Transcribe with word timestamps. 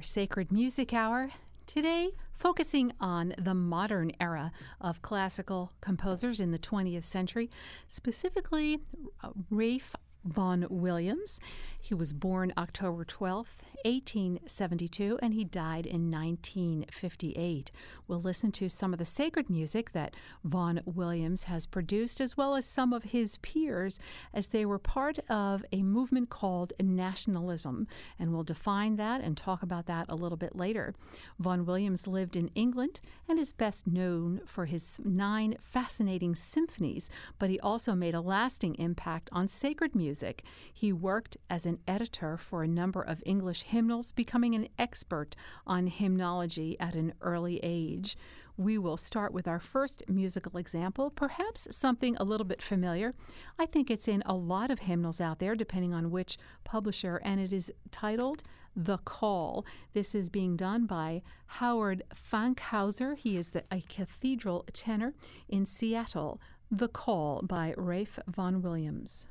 Sacred 0.00 0.52
Music 0.52 0.92
Hour. 0.92 1.30
Today, 1.66 2.10
focusing 2.32 2.92
on 3.00 3.34
the 3.36 3.54
modern 3.54 4.12
era 4.20 4.52
of 4.80 5.02
classical 5.02 5.72
composers 5.80 6.40
in 6.40 6.50
the 6.50 6.58
20th 6.58 7.04
century, 7.04 7.50
specifically 7.86 8.80
uh, 9.22 9.30
Ralph 9.50 9.94
Vaughan 10.24 10.66
Williams. 10.70 11.40
He 11.80 11.94
was 11.94 12.12
born 12.12 12.52
October 12.56 13.04
12th, 13.04 13.58
1872, 13.84 15.18
and 15.22 15.34
he 15.34 15.44
died 15.44 15.86
in 15.86 16.10
1958. 16.10 17.70
We'll 18.06 18.20
listen 18.20 18.52
to 18.52 18.68
some 18.68 18.92
of 18.92 18.98
the 18.98 19.04
sacred 19.04 19.48
music 19.48 19.92
that 19.92 20.14
Vaughan 20.44 20.80
Williams 20.84 21.44
has 21.44 21.66
produced, 21.66 22.20
as 22.20 22.36
well 22.36 22.54
as 22.56 22.66
some 22.66 22.92
of 22.92 23.04
his 23.04 23.36
peers, 23.38 23.98
as 24.34 24.48
they 24.48 24.64
were 24.64 24.78
part 24.78 25.18
of 25.28 25.64
a 25.72 25.82
movement 25.82 26.30
called 26.30 26.72
nationalism. 26.80 27.86
And 28.18 28.32
we'll 28.32 28.42
define 28.42 28.96
that 28.96 29.20
and 29.20 29.36
talk 29.36 29.62
about 29.62 29.86
that 29.86 30.06
a 30.08 30.16
little 30.16 30.38
bit 30.38 30.56
later. 30.56 30.94
Vaughan 31.38 31.64
Williams 31.64 32.06
lived 32.06 32.36
in 32.36 32.48
England 32.54 33.00
and 33.28 33.38
is 33.38 33.52
best 33.52 33.86
known 33.86 34.40
for 34.46 34.66
his 34.66 35.00
nine 35.04 35.56
fascinating 35.60 36.34
symphonies, 36.34 37.10
but 37.38 37.50
he 37.50 37.60
also 37.60 37.94
made 37.94 38.14
a 38.14 38.20
lasting 38.20 38.74
impact 38.76 39.28
on 39.32 39.48
sacred 39.48 39.94
music. 39.94 40.42
He 40.72 40.92
worked 40.92 41.36
as 41.48 41.66
an 41.66 41.78
editor 41.86 42.36
for 42.36 42.62
a 42.62 42.68
number 42.68 43.02
of 43.02 43.22
English 43.26 43.62
hymnals, 43.68 44.12
becoming 44.12 44.54
an 44.54 44.68
expert 44.78 45.34
on 45.66 45.86
hymnology 45.86 46.76
at 46.78 46.94
an 46.94 47.12
early 47.20 47.60
age. 47.62 48.16
We 48.56 48.76
will 48.76 48.96
start 48.96 49.32
with 49.32 49.46
our 49.46 49.60
first 49.60 50.02
musical 50.08 50.58
example, 50.58 51.10
perhaps 51.10 51.68
something 51.70 52.16
a 52.16 52.24
little 52.24 52.44
bit 52.44 52.60
familiar. 52.60 53.14
I 53.56 53.66
think 53.66 53.88
it's 53.88 54.08
in 54.08 54.22
a 54.26 54.34
lot 54.34 54.72
of 54.72 54.80
hymnals 54.80 55.20
out 55.20 55.38
there, 55.38 55.54
depending 55.54 55.94
on 55.94 56.10
which 56.10 56.38
publisher, 56.64 57.20
and 57.22 57.40
it 57.40 57.52
is 57.52 57.72
titled 57.92 58.42
The 58.74 58.98
Call. 58.98 59.64
This 59.92 60.12
is 60.12 60.28
being 60.28 60.56
done 60.56 60.86
by 60.86 61.22
Howard 61.46 62.02
Fankhauser. 62.12 63.16
He 63.16 63.36
is 63.36 63.50
the, 63.50 63.62
a 63.70 63.80
cathedral 63.88 64.64
tenor 64.72 65.14
in 65.48 65.64
Seattle. 65.64 66.40
The 66.68 66.88
Call 66.88 67.42
by 67.42 67.74
Ralph 67.76 68.18
Vaughan 68.26 68.60
Williams. 68.60 69.28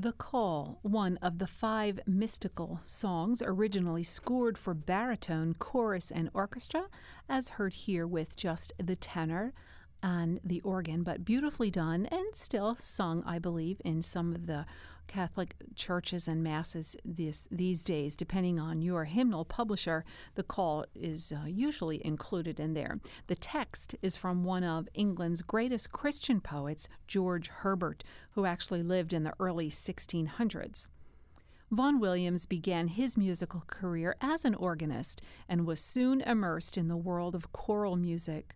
The 0.00 0.12
Call, 0.12 0.78
one 0.82 1.16
of 1.16 1.40
the 1.40 1.48
five 1.48 1.98
mystical 2.06 2.78
songs 2.84 3.42
originally 3.44 4.04
scored 4.04 4.56
for 4.56 4.72
baritone, 4.72 5.54
chorus, 5.54 6.12
and 6.12 6.30
orchestra, 6.32 6.84
as 7.28 7.48
heard 7.48 7.72
here 7.72 8.06
with 8.06 8.36
just 8.36 8.72
the 8.78 8.94
tenor 8.94 9.52
and 10.02 10.40
the 10.44 10.60
organ, 10.62 11.02
but 11.02 11.24
beautifully 11.24 11.70
done 11.70 12.06
and 12.06 12.34
still 12.34 12.76
sung, 12.76 13.22
I 13.26 13.38
believe, 13.38 13.80
in 13.84 14.02
some 14.02 14.34
of 14.34 14.46
the 14.46 14.66
Catholic 15.08 15.54
churches 15.74 16.28
and 16.28 16.42
masses 16.42 16.96
this, 17.04 17.48
these 17.50 17.82
days, 17.82 18.14
depending 18.14 18.60
on 18.60 18.82
your 18.82 19.04
hymnal 19.04 19.44
publisher, 19.44 20.04
the 20.34 20.42
call 20.42 20.84
is 20.94 21.32
uh, 21.32 21.46
usually 21.46 22.04
included 22.06 22.60
in 22.60 22.74
there. 22.74 23.00
The 23.26 23.34
text 23.34 23.96
is 24.02 24.16
from 24.16 24.44
one 24.44 24.62
of 24.62 24.88
England's 24.94 25.42
greatest 25.42 25.90
Christian 25.90 26.40
poets, 26.40 26.88
George 27.06 27.48
Herbert, 27.48 28.04
who 28.32 28.44
actually 28.44 28.82
lived 28.82 29.12
in 29.12 29.24
the 29.24 29.34
early 29.40 29.70
1600s. 29.70 30.88
Vaughan 31.70 32.00
Williams 32.00 32.46
began 32.46 32.88
his 32.88 33.16
musical 33.16 33.62
career 33.66 34.16
as 34.20 34.44
an 34.44 34.54
organist 34.54 35.20
and 35.48 35.66
was 35.66 35.80
soon 35.80 36.22
immersed 36.22 36.78
in 36.78 36.88
the 36.88 36.96
world 36.96 37.34
of 37.34 37.52
choral 37.52 37.96
music. 37.96 38.54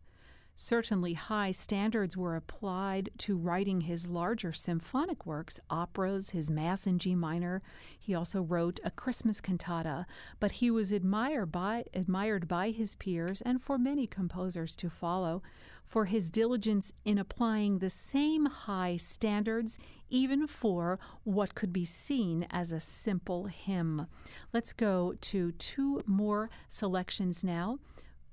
Certainly, 0.55 1.15
high 1.15 1.51
standards 1.51 2.17
were 2.17 2.37
applied 2.37 3.11
to 3.19 3.37
writing 3.37 3.83
his 3.83 4.07
larger 4.07 4.53
symphonic 4.53 5.25
works, 5.25 5.59
operas, 5.71 6.31
his 6.31 6.51
Mass 6.51 6.87
in 6.87 6.99
G 6.99 7.15
minor. 7.15 7.63
He 7.99 8.15
also 8.15 8.43
wrote 8.43 8.79
a 8.85 8.91
Christmas 8.91 9.41
cantata, 9.41 10.07
but 10.39 10.53
he 10.53 10.71
was 10.71 10.93
admired 10.93 11.51
by, 11.51 11.85
admired 11.95 12.49
by 12.49 12.71
his 12.71 12.95
peers 12.95 13.41
and 13.41 13.63
for 13.63 13.79
many 13.79 14.07
composers 14.07 14.77
to 14.77 14.91
follow 14.91 15.43
for 15.85 16.05
his 16.05 16.31
diligence 16.31 16.93
in 17.05 17.19
applying 17.19 17.79
the 17.79 17.91
same 17.91 18.47
high 18.47 18.97
standards 18.97 19.79
even 20.11 20.47
for 20.47 20.99
what 21.25 21.55
could 21.55 21.73
be 21.73 21.85
seen 21.85 22.47
as 22.51 22.73
a 22.73 22.81
simple 22.81 23.47
hymn. 23.47 24.07
Let's 24.53 24.73
go 24.73 25.15
to 25.21 25.53
two 25.53 26.03
more 26.07 26.51
selections 26.69 27.43
now. 27.43 27.79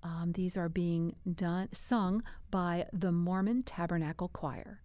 Um, 0.04 0.32
these 0.34 0.58
are 0.58 0.70
being 0.70 1.16
done 1.36 1.70
sung 1.72 2.24
by 2.52 2.86
the 2.94 3.12
Mormon 3.12 3.64
Tabernacle 3.64 4.30
Choir. 4.30 4.82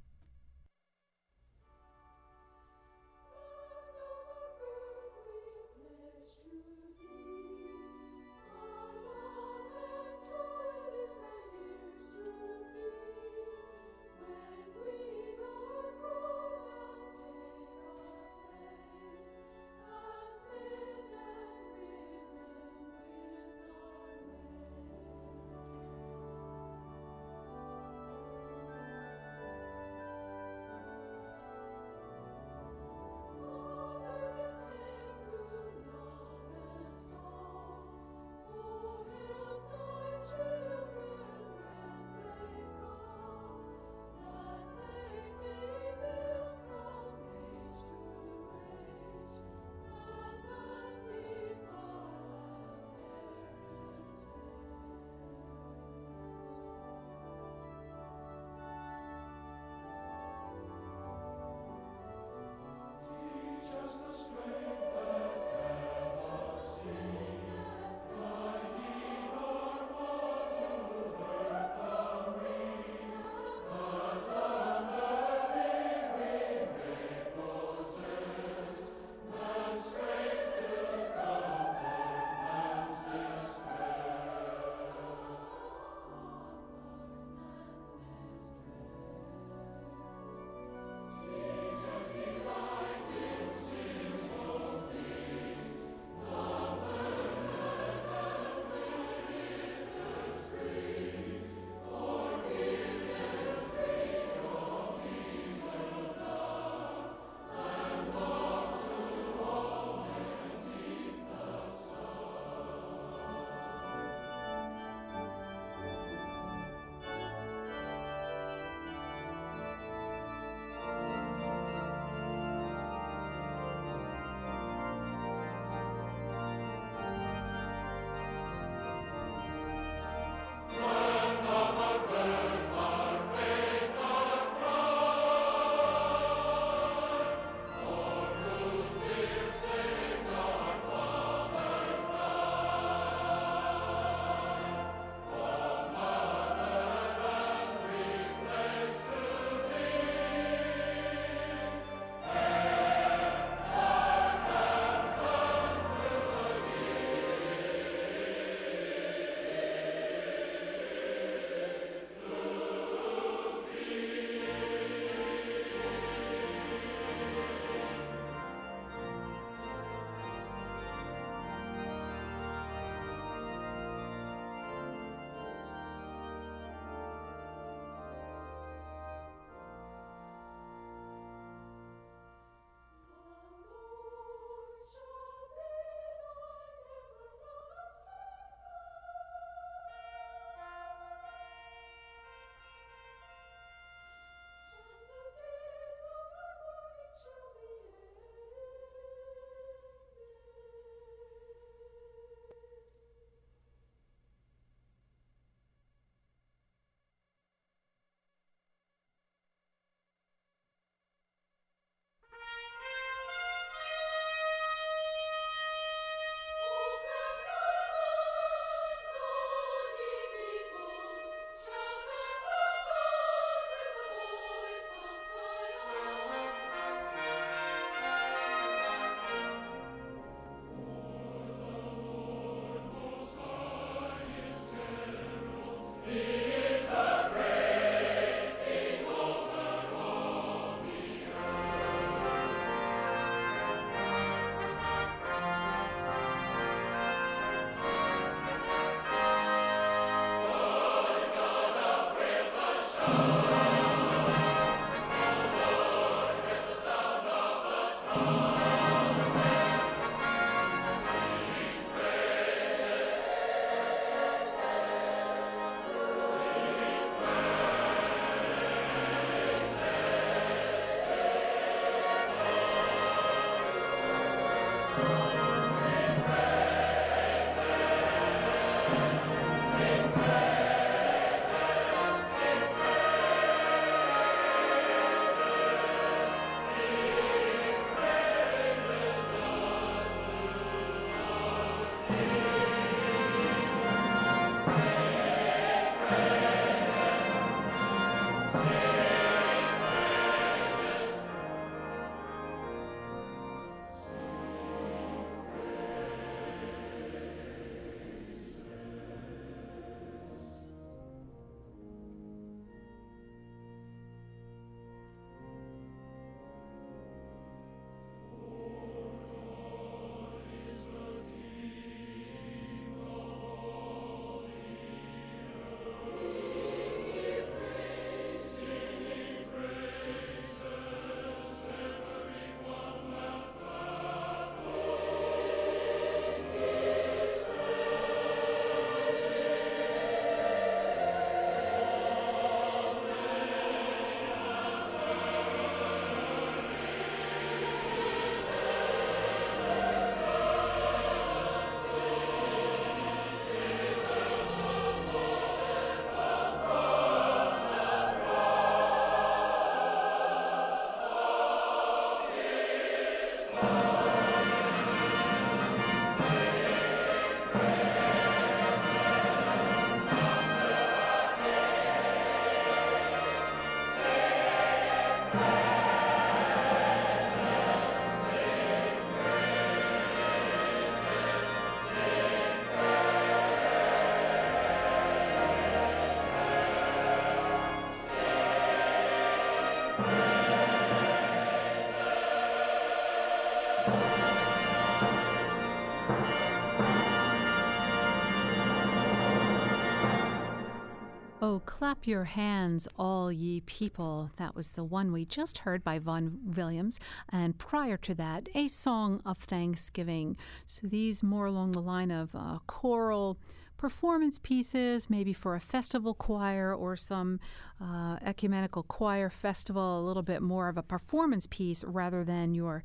Clap 401.85 402.07
your 402.07 402.25
hands, 402.25 402.89
all 402.99 403.31
ye 403.31 403.61
people. 403.61 404.31
That 404.39 404.57
was 404.57 404.71
the 404.71 404.83
one 404.83 405.13
we 405.13 405.27
just 405.27 405.59
heard 405.59 405.85
by 405.85 405.99
Vaughan 405.99 406.39
Williams. 406.57 406.99
And 407.29 407.59
prior 407.59 407.99
to 407.99 408.15
that, 408.15 408.49
a 408.55 408.69
song 408.69 409.21
of 409.27 409.37
thanksgiving. 409.37 410.39
So 410.65 410.87
these 410.87 411.23
more 411.23 411.45
along 411.45 411.73
the 411.73 411.83
line 411.83 412.11
of 412.11 412.35
uh, 412.35 412.61
choral 412.67 413.37
performance 413.77 414.39
pieces, 414.39 415.11
maybe 415.11 415.35
for 415.35 415.57
a 415.57 415.61
festival 415.61 416.15
choir 416.15 416.75
or 416.75 416.97
some 416.97 417.39
uh, 417.79 418.17
ecumenical 418.25 418.85
choir 418.85 419.29
festival, 419.29 420.01
a 420.01 420.07
little 420.07 420.23
bit 420.23 420.41
more 420.41 420.71
of 420.71 420.79
a 420.79 420.83
performance 420.83 421.47
piece 421.47 421.85
rather 421.85 422.25
than 422.25 422.55
your 422.55 422.83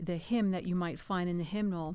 the 0.00 0.16
hymn 0.16 0.50
that 0.50 0.66
you 0.66 0.74
might 0.74 0.98
find 0.98 1.30
in 1.30 1.38
the 1.38 1.44
hymnal. 1.44 1.94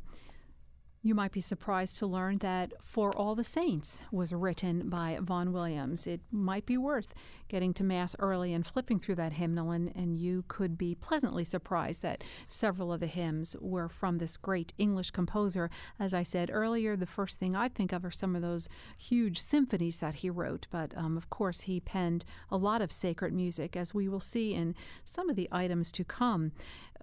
You 1.06 1.14
might 1.14 1.32
be 1.32 1.40
surprised 1.40 1.98
to 1.98 2.08
learn 2.08 2.40
that 2.40 2.74
For 2.82 3.16
All 3.16 3.36
the 3.36 3.44
Saints 3.44 4.02
was 4.12 4.34
written 4.34 4.90
by 4.90 5.20
Vaughan 5.22 5.54
Williams. 5.54 6.08
It 6.08 6.22
might 6.32 6.66
be 6.66 6.78
worth 6.78 7.14
getting 7.48 7.76
to 7.76 7.84
Mass 7.84 8.16
early 8.18 8.54
and 8.54 8.66
flipping 8.66 9.00
through 9.00 9.14
that 9.18 9.34
hymnal, 9.34 9.70
and, 9.70 9.96
and 9.96 10.18
you 10.18 10.46
could 10.48 10.80
be 10.80 10.96
pleasantly 10.96 11.44
surprised 11.44 12.02
that 12.02 12.24
several 12.48 12.92
of 12.92 13.02
the 13.02 13.06
hymns 13.06 13.56
were 13.62 13.88
from 13.88 14.18
this 14.18 14.36
great 14.36 14.74
English 14.80 15.12
composer. 15.12 15.70
As 16.00 16.16
I 16.16 16.24
said 16.24 16.50
earlier, 16.52 16.96
the 16.96 17.06
first 17.06 17.38
thing 17.38 17.56
I 17.56 17.70
think 17.70 17.94
of 17.94 18.04
are 18.04 18.10
some 18.10 18.36
of 18.36 18.42
those 18.42 18.68
huge 18.98 19.38
symphonies 19.40 20.00
that 20.00 20.16
he 20.16 20.32
wrote, 20.32 20.66
but 20.72 20.98
um, 20.98 21.18
of 21.18 21.30
course, 21.30 21.62
he 21.62 21.80
penned 21.80 22.26
a 22.50 22.58
lot 22.58 22.82
of 22.82 22.92
sacred 22.92 23.32
music, 23.32 23.78
as 23.78 23.94
we 23.94 24.10
will 24.10 24.20
see 24.20 24.56
in 24.56 24.74
some 25.04 25.30
of 25.30 25.36
the 25.36 25.50
items 25.52 25.92
to 25.92 26.04
come 26.04 26.52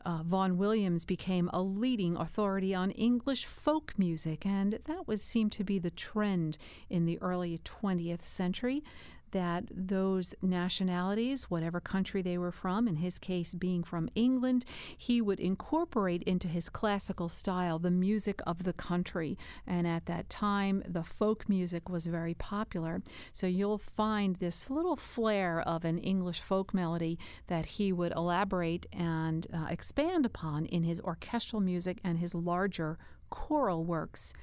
uh, 0.04 0.22
Vaughan 0.22 0.58
Williams 0.58 1.04
became 1.04 1.48
a 1.52 1.62
leading 1.62 2.16
authority 2.16 2.74
on 2.74 2.90
English 2.92 3.44
folk 3.44 3.94
music, 3.96 4.44
and 4.46 4.78
that 4.84 5.06
was 5.06 5.22
seemed 5.22 5.52
to 5.52 5.64
be 5.64 5.78
the 5.78 5.90
trend 5.90 6.58
in 6.90 7.06
the 7.06 7.20
early 7.20 7.58
20th 7.58 8.22
century 8.22 8.82
that 9.32 9.64
those 9.70 10.34
nationalities, 10.40 11.50
whatever 11.50 11.80
country 11.80 12.22
they 12.22 12.38
were 12.38 12.52
from, 12.52 12.86
in 12.88 12.96
his 12.96 13.18
case 13.18 13.54
being 13.54 13.82
from 13.82 14.08
England, 14.14 14.64
he 14.96 15.20
would 15.20 15.40
incorporate 15.40 16.22
into 16.22 16.48
his 16.48 16.70
classical 16.70 17.28
style 17.28 17.78
the 17.78 17.90
music 17.90 18.40
of 18.46 18.62
the 18.62 18.72
country. 18.72 19.36
And 19.66 19.86
at 19.86 20.06
that 20.06 20.30
time, 20.30 20.82
the 20.86 21.02
folk 21.02 21.48
music 21.48 21.88
was 21.88 22.06
very 22.06 22.34
popular. 22.34 23.02
So 23.32 23.46
you'll 23.46 23.78
find 23.78 24.36
this 24.36 24.70
little 24.70 24.96
flair 24.96 25.60
of 25.60 25.84
an 25.84 25.98
English 25.98 26.40
folk 26.40 26.72
melody 26.72 27.18
that 27.48 27.66
he 27.66 27.92
would 27.92 28.12
elaborate 28.12 28.86
and 28.92 29.46
uh, 29.52 29.66
expand 29.68 30.24
upon 30.24 30.66
in 30.66 30.84
his 30.84 31.00
orchestral 31.00 31.60
music 31.60 31.98
and 32.04 32.18
his 32.18 32.34
larger 32.34 32.98
choral 33.30 33.84
works. 33.84 34.34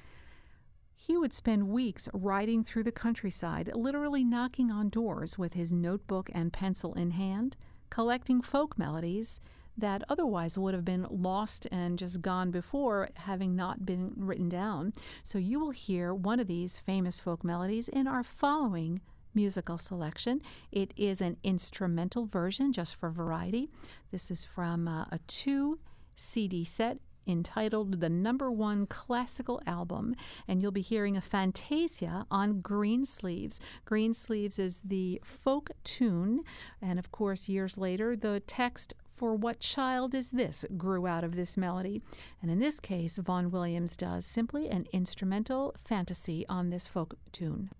He 1.02 1.16
would 1.16 1.32
spend 1.32 1.70
weeks 1.70 2.10
riding 2.12 2.62
through 2.62 2.84
the 2.84 2.92
countryside, 2.92 3.70
literally 3.74 4.22
knocking 4.22 4.70
on 4.70 4.90
doors 4.90 5.38
with 5.38 5.54
his 5.54 5.72
notebook 5.72 6.28
and 6.34 6.52
pencil 6.52 6.92
in 6.92 7.12
hand, 7.12 7.56
collecting 7.88 8.42
folk 8.42 8.76
melodies 8.76 9.40
that 9.78 10.04
otherwise 10.10 10.58
would 10.58 10.74
have 10.74 10.84
been 10.84 11.06
lost 11.08 11.66
and 11.72 11.98
just 11.98 12.20
gone 12.20 12.50
before 12.50 13.08
having 13.14 13.56
not 13.56 13.86
been 13.86 14.12
written 14.14 14.50
down. 14.50 14.92
So 15.22 15.38
you 15.38 15.58
will 15.58 15.70
hear 15.70 16.12
one 16.12 16.38
of 16.38 16.48
these 16.48 16.78
famous 16.78 17.18
folk 17.18 17.42
melodies 17.42 17.88
in 17.88 18.06
our 18.06 18.22
following 18.22 19.00
musical 19.34 19.78
selection. 19.78 20.42
It 20.70 20.92
is 20.98 21.22
an 21.22 21.38
instrumental 21.42 22.26
version 22.26 22.74
just 22.74 22.94
for 22.94 23.08
variety. 23.08 23.70
This 24.10 24.30
is 24.30 24.44
from 24.44 24.86
uh, 24.86 25.06
a 25.10 25.18
two 25.26 25.78
CD 26.14 26.62
set 26.62 26.98
entitled 27.30 28.00
The 28.00 28.08
Number 28.08 28.50
One 28.50 28.86
Classical 28.86 29.62
Album, 29.66 30.14
and 30.48 30.60
you'll 30.60 30.70
be 30.72 30.80
hearing 30.80 31.16
a 31.16 31.20
Fantasia 31.20 32.26
on 32.30 32.60
Greensleeves. 32.60 33.60
Green 33.84 34.12
Sleeves 34.12 34.58
is 34.58 34.80
the 34.84 35.20
folk 35.24 35.70
tune, 35.84 36.42
and 36.82 36.98
of 36.98 37.12
course, 37.12 37.48
years 37.48 37.78
later, 37.78 38.16
the 38.16 38.40
text 38.40 38.94
for 39.06 39.34
What 39.34 39.60
Child 39.60 40.14
Is 40.14 40.30
This 40.30 40.64
grew 40.78 41.06
out 41.06 41.24
of 41.24 41.36
this 41.36 41.56
melody. 41.56 42.00
And 42.40 42.50
in 42.50 42.58
this 42.58 42.80
case, 42.80 43.18
Vaughan 43.18 43.50
Williams 43.50 43.96
does 43.96 44.24
simply 44.24 44.68
an 44.68 44.86
instrumental 44.92 45.74
fantasy 45.84 46.46
on 46.48 46.70
this 46.70 46.86
folk 46.86 47.14
tune. 47.30 47.70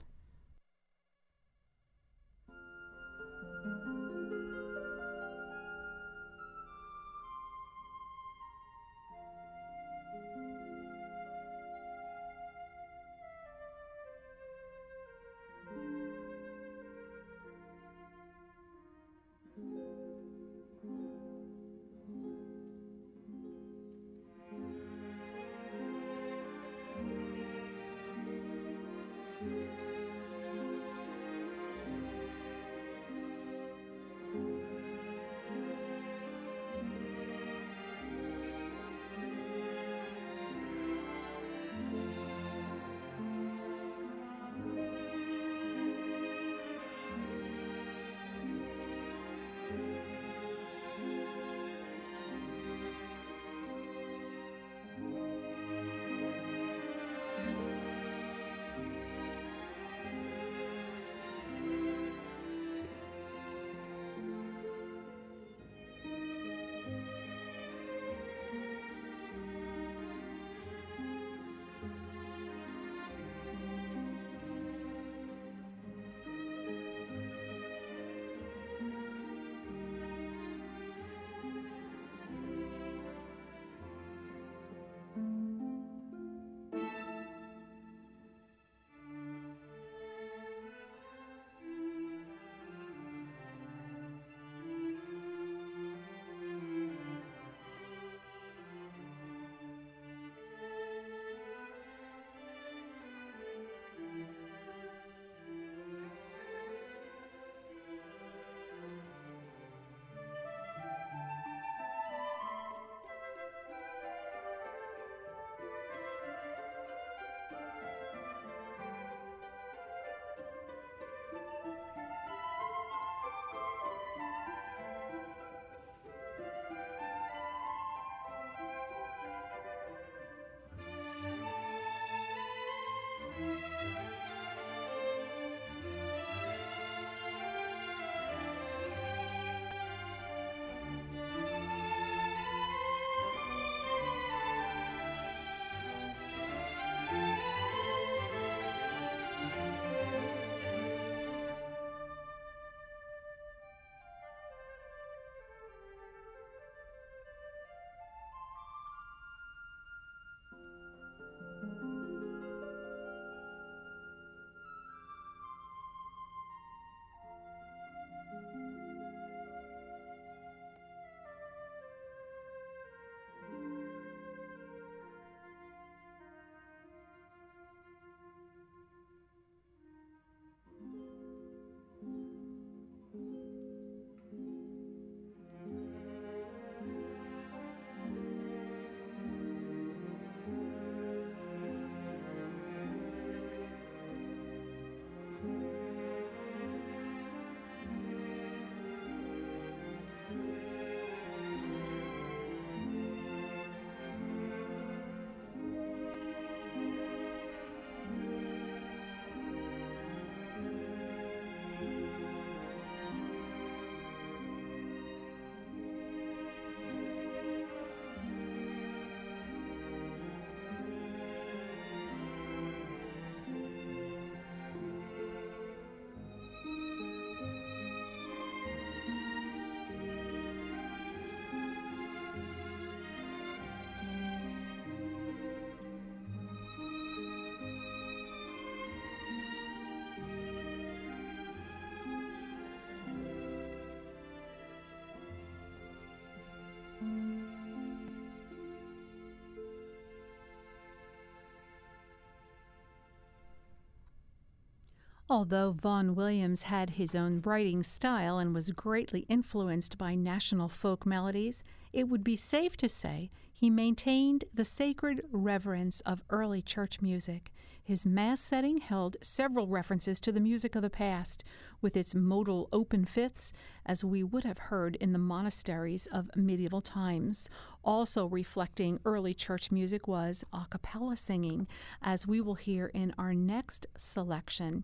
Although 255.32 255.70
Vaughan 255.70 256.16
Williams 256.16 256.64
had 256.64 256.90
his 256.90 257.14
own 257.14 257.40
writing 257.44 257.84
style 257.84 258.40
and 258.40 258.52
was 258.52 258.72
greatly 258.72 259.26
influenced 259.28 259.96
by 259.96 260.16
national 260.16 260.68
folk 260.68 261.06
melodies, 261.06 261.62
it 261.92 262.08
would 262.08 262.24
be 262.24 262.34
safe 262.34 262.76
to 262.78 262.88
say 262.88 263.30
he 263.52 263.70
maintained 263.70 264.44
the 264.52 264.64
sacred 264.64 265.22
reverence 265.30 266.00
of 266.00 266.24
early 266.30 266.60
church 266.60 267.00
music. 267.00 267.52
His 267.80 268.04
Mass 268.04 268.40
setting 268.40 268.78
held 268.78 269.18
several 269.22 269.68
references 269.68 270.20
to 270.22 270.32
the 270.32 270.40
music 270.40 270.74
of 270.74 270.82
the 270.82 270.90
past, 270.90 271.44
with 271.80 271.96
its 271.96 272.12
modal 272.12 272.68
open 272.72 273.04
fifths, 273.04 273.52
as 273.86 274.02
we 274.02 274.24
would 274.24 274.42
have 274.42 274.58
heard 274.58 274.96
in 274.96 275.12
the 275.12 275.18
monasteries 275.18 276.08
of 276.12 276.34
medieval 276.34 276.80
times. 276.80 277.48
Also 277.84 278.26
reflecting 278.26 278.98
early 279.04 279.32
church 279.32 279.70
music 279.70 280.08
was 280.08 280.44
a 280.52 280.66
cappella 280.68 281.16
singing, 281.16 281.68
as 282.02 282.26
we 282.26 282.40
will 282.40 282.56
hear 282.56 282.86
in 282.86 283.14
our 283.16 283.32
next 283.32 283.86
selection. 283.96 284.82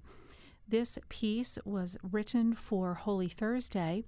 This 0.69 0.99
piece 1.09 1.59
was 1.65 1.97
written 2.03 2.55
for 2.55 2.95
Holy 2.95 3.29
Thursday, 3.29 4.05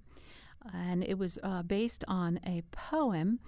and 0.73 1.03
it 1.03 1.17
was 1.17 1.39
uh, 1.41 1.63
based 1.63 2.03
on 2.07 2.39
a 2.45 2.63
poem 2.71 3.39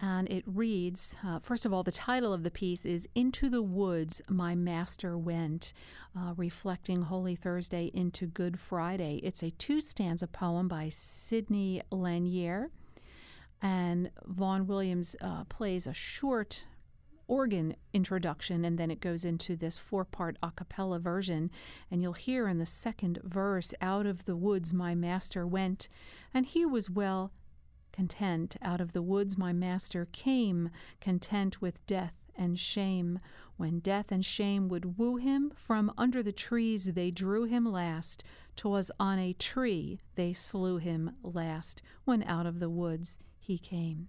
and 0.00 0.28
it 0.28 0.42
reads 0.46 1.16
uh, 1.24 1.38
first 1.38 1.64
of 1.64 1.72
all, 1.72 1.82
the 1.82 1.92
title 1.92 2.32
of 2.32 2.42
the 2.42 2.50
piece 2.50 2.84
is 2.84 3.08
Into 3.14 3.48
the 3.48 3.62
Woods 3.62 4.20
My 4.28 4.54
Master 4.54 5.16
Went, 5.16 5.72
uh, 6.18 6.34
reflecting 6.36 7.02
Holy 7.02 7.36
Thursday 7.36 7.90
into 7.94 8.26
Good 8.26 8.58
Friday. 8.58 9.20
It's 9.22 9.42
a 9.42 9.52
two 9.52 9.80
stanza 9.80 10.26
poem 10.26 10.66
by 10.66 10.88
Sidney 10.88 11.82
Lanier. 11.90 12.70
And 13.62 14.10
Vaughan 14.26 14.66
Williams 14.66 15.14
uh, 15.20 15.44
plays 15.44 15.86
a 15.86 15.94
short 15.94 16.66
organ 17.26 17.76
introduction, 17.92 18.64
and 18.64 18.78
then 18.78 18.90
it 18.90 19.00
goes 19.00 19.24
into 19.24 19.56
this 19.56 19.78
four 19.78 20.04
part 20.04 20.36
a 20.42 20.50
cappella 20.50 20.98
version. 20.98 21.50
And 21.90 22.02
you'll 22.02 22.12
hear 22.12 22.48
in 22.48 22.58
the 22.58 22.66
second 22.66 23.20
verse, 23.22 23.74
Out 23.80 24.06
of 24.06 24.24
the 24.24 24.36
woods 24.36 24.74
my 24.74 24.94
master 24.94 25.46
went, 25.46 25.88
and 26.32 26.46
he 26.46 26.64
was 26.64 26.90
well 26.90 27.32
content. 27.92 28.56
Out 28.60 28.80
of 28.80 28.92
the 28.92 29.02
woods 29.02 29.38
my 29.38 29.52
master 29.52 30.08
came, 30.10 30.70
content 31.00 31.60
with 31.60 31.86
death 31.86 32.14
and 32.36 32.58
shame. 32.58 33.20
When 33.56 33.78
death 33.78 34.10
and 34.10 34.24
shame 34.24 34.68
would 34.68 34.98
woo 34.98 35.16
him, 35.16 35.52
from 35.54 35.92
under 35.96 36.22
the 36.22 36.32
trees 36.32 36.92
they 36.94 37.10
drew 37.12 37.44
him 37.44 37.64
last. 37.64 38.24
'Twas 38.56 38.90
on 38.98 39.18
a 39.18 39.32
tree 39.32 40.00
they 40.14 40.32
slew 40.32 40.78
him 40.78 41.16
last, 41.22 41.82
when 42.04 42.22
out 42.24 42.46
of 42.46 42.60
the 42.60 42.70
woods 42.70 43.18
he 43.38 43.58
came. 43.58 44.08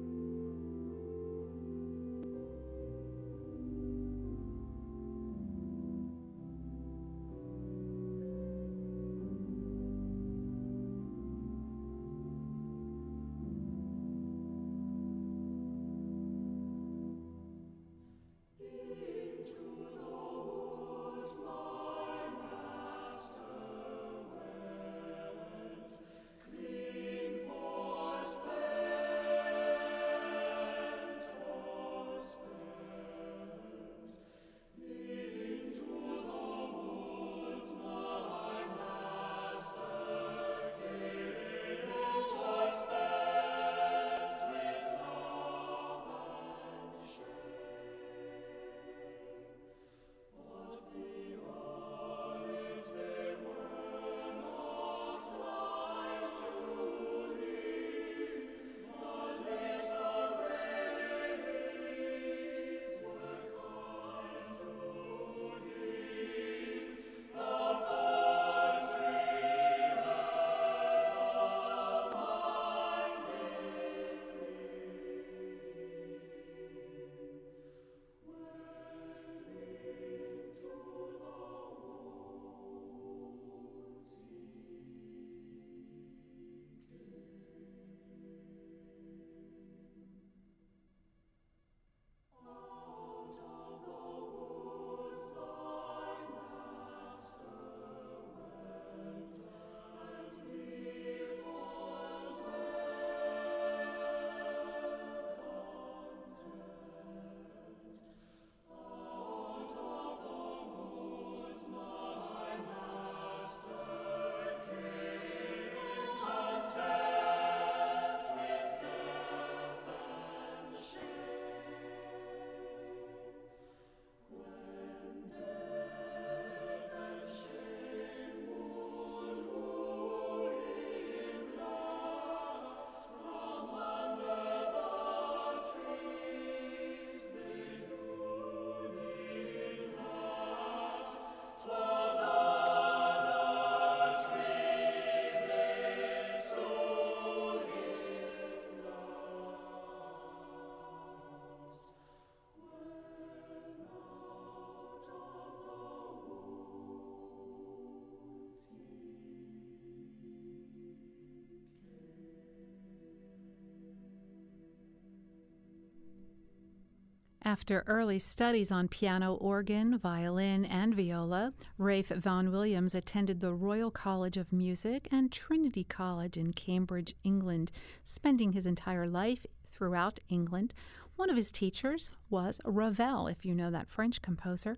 After 167.43 167.83
early 167.87 168.19
studies 168.19 168.69
on 168.69 168.87
piano, 168.87 169.33
organ, 169.33 169.97
violin, 169.97 170.63
and 170.63 170.93
viola, 170.93 171.53
Ralph 171.79 172.09
Vaughan 172.09 172.51
Williams 172.51 172.93
attended 172.93 173.39
the 173.39 173.51
Royal 173.51 173.89
College 173.89 174.37
of 174.37 174.53
Music 174.53 175.07
and 175.11 175.31
Trinity 175.31 175.83
College 175.83 176.37
in 176.37 176.53
Cambridge, 176.53 177.15
England, 177.23 177.71
spending 178.03 178.51
his 178.51 178.67
entire 178.67 179.07
life 179.07 179.47
throughout 179.71 180.19
England. 180.29 180.75
One 181.15 181.31
of 181.31 181.35
his 181.35 181.51
teachers 181.51 182.13
was 182.29 182.61
Ravel, 182.63 183.25
if 183.25 183.43
you 183.43 183.55
know 183.55 183.71
that 183.71 183.89
French 183.89 184.21
composer. 184.21 184.77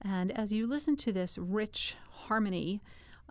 And 0.00 0.30
as 0.30 0.52
you 0.52 0.68
listen 0.68 0.96
to 0.98 1.12
this 1.12 1.36
rich 1.36 1.96
harmony, 2.08 2.82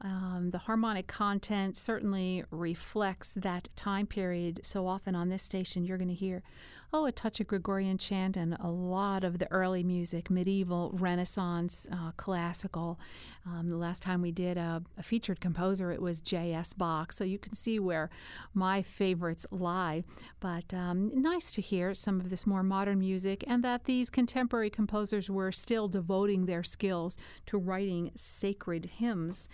um, 0.01 0.49
the 0.51 0.57
harmonic 0.57 1.07
content 1.07 1.77
certainly 1.77 2.43
reflects 2.51 3.31
that 3.33 3.69
time 3.77 4.05
period. 4.05 4.59
So 4.63 4.85
often 4.85 5.15
on 5.15 5.29
this 5.29 5.43
station, 5.43 5.85
you're 5.85 5.97
going 5.97 6.09
to 6.09 6.13
hear 6.13 6.43
oh, 6.93 7.05
a 7.05 7.11
touch 7.11 7.39
of 7.39 7.47
Gregorian 7.47 7.97
chant 7.97 8.37
and 8.37 8.57
a 8.59 8.69
lot 8.69 9.23
of 9.23 9.39
the 9.39 9.51
early 9.51 9.83
music, 9.83 10.29
medieval, 10.29 10.91
Renaissance, 10.93 11.87
uh, 11.91 12.11
classical. 12.17 12.99
Um, 13.45 13.69
the 13.69 13.77
last 13.77 14.01
time 14.03 14.21
we 14.21 14.31
did 14.31 14.57
a, 14.57 14.81
a 14.97 15.03
featured 15.03 15.39
composer, 15.39 15.91
it 15.91 16.01
was 16.01 16.21
J.S. 16.21 16.73
Bach. 16.73 17.11
So 17.11 17.23
you 17.23 17.37
can 17.37 17.53
see 17.53 17.79
where 17.79 18.09
my 18.53 18.81
favorites 18.81 19.45
lie. 19.51 20.03
But 20.39 20.73
um, 20.73 21.11
nice 21.13 21.51
to 21.53 21.61
hear 21.61 21.93
some 21.93 22.19
of 22.19 22.29
this 22.29 22.47
more 22.47 22.63
modern 22.63 22.99
music 22.99 23.43
and 23.47 23.63
that 23.63 23.85
these 23.85 24.09
contemporary 24.09 24.69
composers 24.69 25.29
were 25.29 25.51
still 25.51 25.87
devoting 25.87 26.45
their 26.45 26.63
skills 26.63 27.17
to 27.47 27.57
writing 27.57 28.11
sacred 28.15 28.85
hymns. 28.97 29.49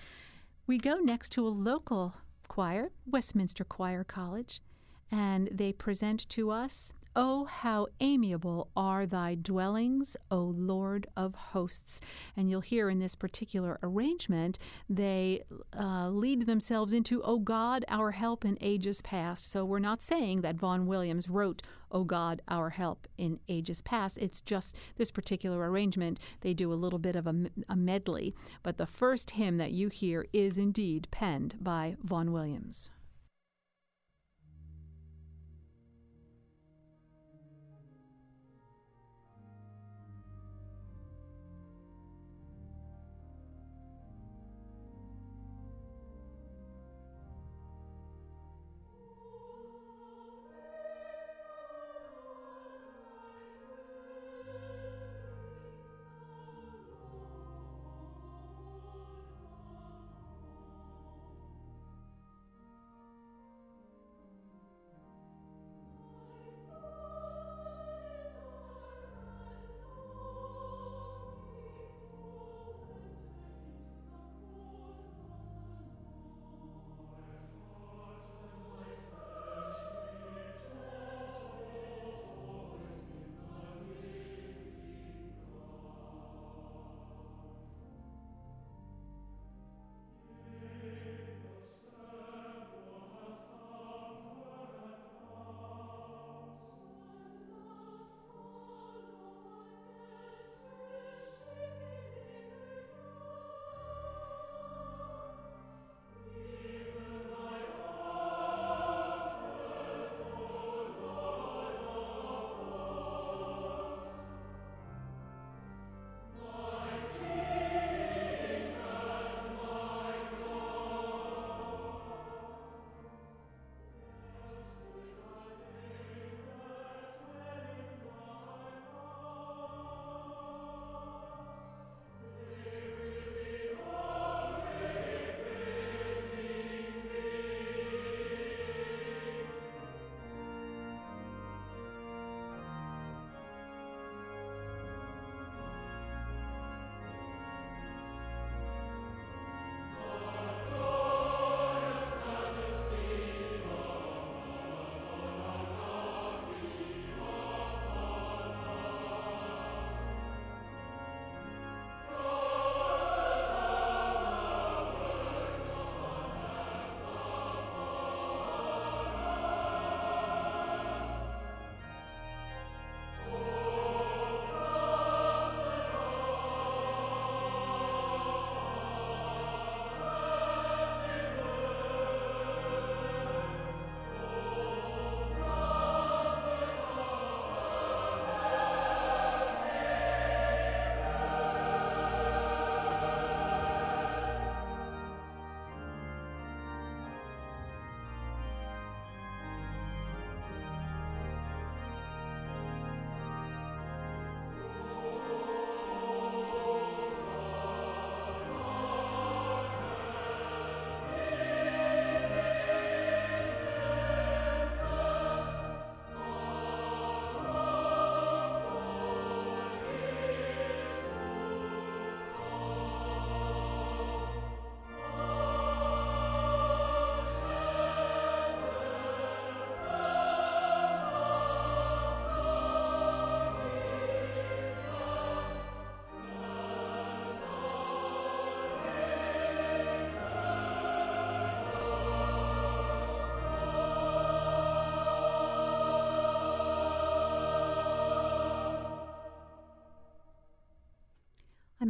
We 0.67 0.77
go 0.77 0.95
next 0.99 1.31
to 1.31 1.47
a 1.47 1.49
local 1.49 2.13
choir, 2.47 2.91
Westminster 3.05 3.63
Choir 3.63 4.03
College, 4.03 4.61
and 5.11 5.49
they 5.51 5.73
present 5.73 6.27
to 6.29 6.51
us 6.51 6.93
Oh, 7.13 7.43
how 7.43 7.87
amiable 7.99 8.69
are 8.73 9.05
thy 9.05 9.35
dwellings, 9.35 10.15
O 10.29 10.39
Lord 10.39 11.07
of 11.17 11.35
hosts. 11.35 11.99
And 12.37 12.49
you'll 12.49 12.61
hear 12.61 12.89
in 12.89 12.99
this 12.99 13.15
particular 13.15 13.77
arrangement, 13.83 14.57
they 14.89 15.43
uh, 15.77 16.07
lead 16.07 16.45
themselves 16.45 16.93
into, 16.93 17.21
O 17.23 17.39
God, 17.39 17.83
our 17.89 18.11
help 18.11 18.45
in 18.45 18.57
ages 18.61 19.01
past. 19.01 19.51
So 19.51 19.65
we're 19.65 19.79
not 19.79 20.01
saying 20.01 20.39
that 20.41 20.55
Vaughan 20.55 20.85
Williams 20.87 21.27
wrote, 21.27 21.61
O 21.91 22.05
God, 22.05 22.41
our 22.47 22.69
help 22.69 23.09
in 23.17 23.41
ages 23.49 23.81
past. 23.81 24.17
It's 24.17 24.41
just 24.41 24.73
this 24.95 25.11
particular 25.11 25.69
arrangement. 25.69 26.17
They 26.39 26.53
do 26.53 26.71
a 26.71 26.75
little 26.75 26.99
bit 26.99 27.17
of 27.17 27.27
a, 27.27 27.35
a 27.67 27.75
medley. 27.75 28.33
But 28.63 28.77
the 28.77 28.85
first 28.85 29.31
hymn 29.31 29.57
that 29.57 29.73
you 29.73 29.89
hear 29.89 30.25
is 30.31 30.57
indeed 30.57 31.09
penned 31.11 31.55
by 31.59 31.97
Vaughan 32.01 32.31
Williams. 32.31 32.89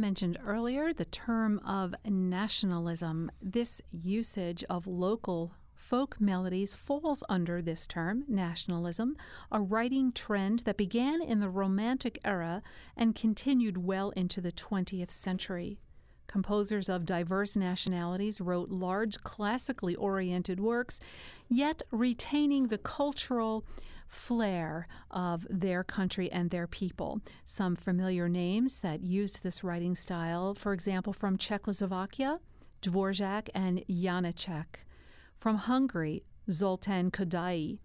Mentioned 0.02 0.36
earlier 0.44 0.92
the 0.92 1.04
term 1.04 1.60
of 1.64 1.94
nationalism. 2.04 3.30
This 3.40 3.80
usage 3.92 4.64
of 4.68 4.88
local 4.88 5.52
folk 5.76 6.20
melodies 6.20 6.74
falls 6.74 7.22
under 7.28 7.62
this 7.62 7.86
term, 7.86 8.24
nationalism, 8.26 9.16
a 9.52 9.60
writing 9.60 10.10
trend 10.10 10.60
that 10.60 10.76
began 10.76 11.22
in 11.22 11.38
the 11.38 11.48
Romantic 11.48 12.18
era 12.24 12.64
and 12.96 13.14
continued 13.14 13.78
well 13.78 14.10
into 14.16 14.40
the 14.40 14.50
20th 14.50 15.12
century. 15.12 15.78
Composers 16.26 16.88
of 16.88 17.06
diverse 17.06 17.56
nationalities 17.56 18.40
wrote 18.40 18.70
large 18.70 19.22
classically 19.22 19.94
oriented 19.94 20.58
works, 20.58 20.98
yet 21.48 21.80
retaining 21.92 22.68
the 22.68 22.78
cultural 22.78 23.64
flair 24.12 24.86
of 25.10 25.46
their 25.50 25.82
country 25.82 26.30
and 26.30 26.50
their 26.50 26.66
people. 26.66 27.20
Some 27.44 27.74
familiar 27.74 28.28
names 28.28 28.80
that 28.80 29.02
used 29.02 29.42
this 29.42 29.64
writing 29.64 29.94
style, 29.94 30.54
for 30.54 30.72
example, 30.72 31.12
from 31.12 31.36
Czechoslovakia, 31.36 32.38
Dvorak 32.82 33.48
and 33.54 33.84
Janáček. 33.88 34.84
From 35.34 35.56
Hungary, 35.56 36.24
Zoltán 36.48 37.10
Kodály. 37.10 37.78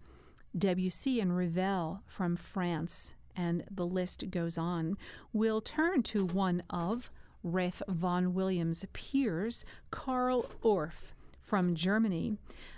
Debussy 0.56 1.20
and 1.20 1.36
Ravel 1.36 2.02
from 2.06 2.34
France, 2.34 3.14
and 3.36 3.64
the 3.70 3.86
list 3.86 4.30
goes 4.30 4.56
on. 4.58 4.96
We'll 5.32 5.60
turn 5.60 6.02
to 6.04 6.24
one 6.24 6.62
of 6.70 7.10
Ralph 7.42 7.82
Vaughan 7.86 8.34
Williams' 8.34 8.84
peers, 8.92 9.64
Carl 9.90 10.46
Orff 10.62 11.12
from 11.42 11.74
Germany. 11.74 12.36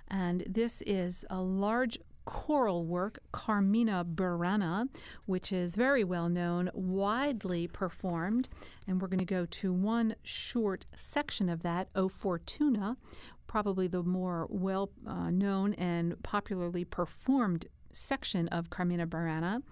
And 0.08 0.44
this 0.46 0.82
is 0.82 1.24
a 1.30 1.40
large 1.40 1.98
choral 2.30 2.84
work, 2.84 3.18
Carmina 3.32 4.04
Burana, 4.04 4.88
which 5.26 5.52
is 5.52 5.74
very 5.74 6.04
well 6.04 6.28
known, 6.28 6.70
widely 6.72 7.66
performed. 7.66 8.48
And 8.86 9.02
we're 9.02 9.08
going 9.08 9.18
to 9.18 9.24
go 9.24 9.46
to 9.46 9.72
one 9.72 10.14
short 10.22 10.86
section 10.94 11.48
of 11.48 11.64
that, 11.64 11.88
O 11.96 12.08
Fortuna, 12.08 12.96
probably 13.48 13.88
the 13.88 14.04
more 14.04 14.46
well 14.48 14.90
uh, 15.04 15.30
known 15.30 15.74
and 15.74 16.22
popularly 16.22 16.84
performed 16.84 17.66
section 17.90 18.46
of 18.48 18.70
Carmina 18.70 19.08
Burana. 19.08 19.64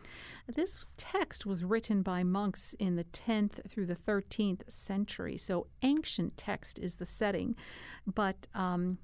This 0.48 0.90
text 0.96 1.46
was 1.46 1.62
written 1.62 2.02
by 2.02 2.24
monks 2.24 2.74
in 2.80 2.96
the 2.96 3.04
10th 3.04 3.70
through 3.70 3.86
the 3.86 3.94
13th 3.94 4.68
century, 4.68 5.36
so 5.38 5.68
ancient 5.82 6.36
text 6.36 6.80
is 6.80 6.96
the 6.96 7.06
setting. 7.06 7.54
But 8.04 8.48
um, 8.52 8.98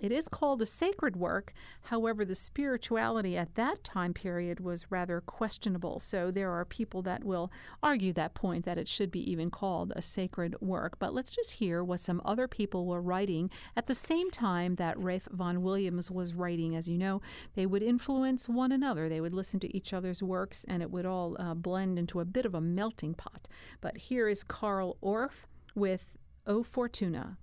it 0.00 0.10
is 0.10 0.28
called 0.28 0.62
a 0.62 0.66
sacred 0.66 1.14
work. 1.14 1.52
However, 1.82 2.24
the 2.24 2.34
spirituality 2.34 3.36
at 3.36 3.54
that 3.54 3.84
time 3.84 4.14
period 4.14 4.60
was 4.60 4.90
rather 4.90 5.20
questionable. 5.20 5.98
So 5.98 6.30
there 6.30 6.50
are 6.50 6.64
people 6.64 7.02
that 7.02 7.22
will 7.22 7.52
argue 7.82 8.12
that 8.14 8.34
point 8.34 8.64
that 8.64 8.78
it 8.78 8.88
should 8.88 9.10
be 9.10 9.30
even 9.30 9.50
called 9.50 9.92
a 9.94 10.02
sacred 10.02 10.56
work. 10.60 10.98
But 10.98 11.12
let's 11.12 11.32
just 11.32 11.52
hear 11.52 11.84
what 11.84 12.00
some 12.00 12.22
other 12.24 12.48
people 12.48 12.86
were 12.86 13.02
writing 13.02 13.50
at 13.76 13.86
the 13.86 13.94
same 13.94 14.30
time 14.30 14.76
that 14.76 14.98
Ralph 14.98 15.28
Vaughan 15.30 15.62
Williams 15.62 16.10
was 16.10 16.34
writing. 16.34 16.74
As 16.74 16.88
you 16.88 16.96
know, 16.96 17.20
they 17.54 17.66
would 17.66 17.82
influence 17.82 18.48
one 18.48 18.72
another, 18.72 19.08
they 19.08 19.20
would 19.20 19.34
listen 19.34 19.60
to 19.60 19.76
each 19.76 19.92
other's 19.92 20.22
works, 20.22 20.64
and 20.66 20.82
it 20.82 20.90
would 20.90 21.06
all 21.06 21.36
uh, 21.38 21.54
blend 21.54 21.98
into 21.98 22.20
a 22.20 22.24
bit 22.24 22.46
of 22.46 22.54
a 22.54 22.60
melting 22.60 23.14
pot. 23.14 23.48
But 23.80 23.96
here 23.96 24.28
is 24.28 24.42
Carl 24.42 24.96
Orff 25.02 25.46
with 25.74 26.16
O 26.46 26.62
Fortuna. 26.62 27.36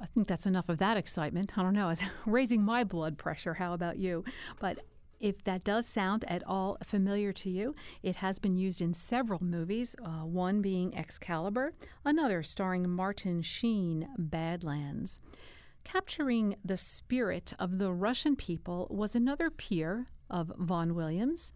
I 0.00 0.06
think 0.06 0.28
that's 0.28 0.46
enough 0.46 0.68
of 0.68 0.78
that 0.78 0.96
excitement. 0.96 1.56
I 1.56 1.62
don't 1.62 1.74
know, 1.74 1.90
it's 1.90 2.02
raising 2.26 2.62
my 2.62 2.84
blood 2.84 3.18
pressure. 3.18 3.54
How 3.54 3.72
about 3.72 3.98
you? 3.98 4.24
But 4.60 4.78
if 5.18 5.42
that 5.44 5.64
does 5.64 5.86
sound 5.86 6.24
at 6.28 6.42
all 6.46 6.76
familiar 6.84 7.32
to 7.32 7.50
you, 7.50 7.74
it 8.02 8.16
has 8.16 8.38
been 8.38 8.54
used 8.54 8.82
in 8.82 8.92
several 8.92 9.42
movies, 9.42 9.96
uh, 10.04 10.24
one 10.24 10.60
being 10.60 10.96
Excalibur, 10.96 11.72
another 12.04 12.42
starring 12.42 12.88
Martin 12.88 13.42
Sheen, 13.42 14.08
Badlands. 14.18 15.20
Capturing 15.84 16.56
the 16.64 16.76
spirit 16.76 17.54
of 17.58 17.78
the 17.78 17.92
Russian 17.92 18.36
people 18.36 18.88
was 18.90 19.14
another 19.14 19.50
peer 19.50 20.08
of 20.28 20.52
Vaughan 20.58 20.94
Williams, 20.94 21.52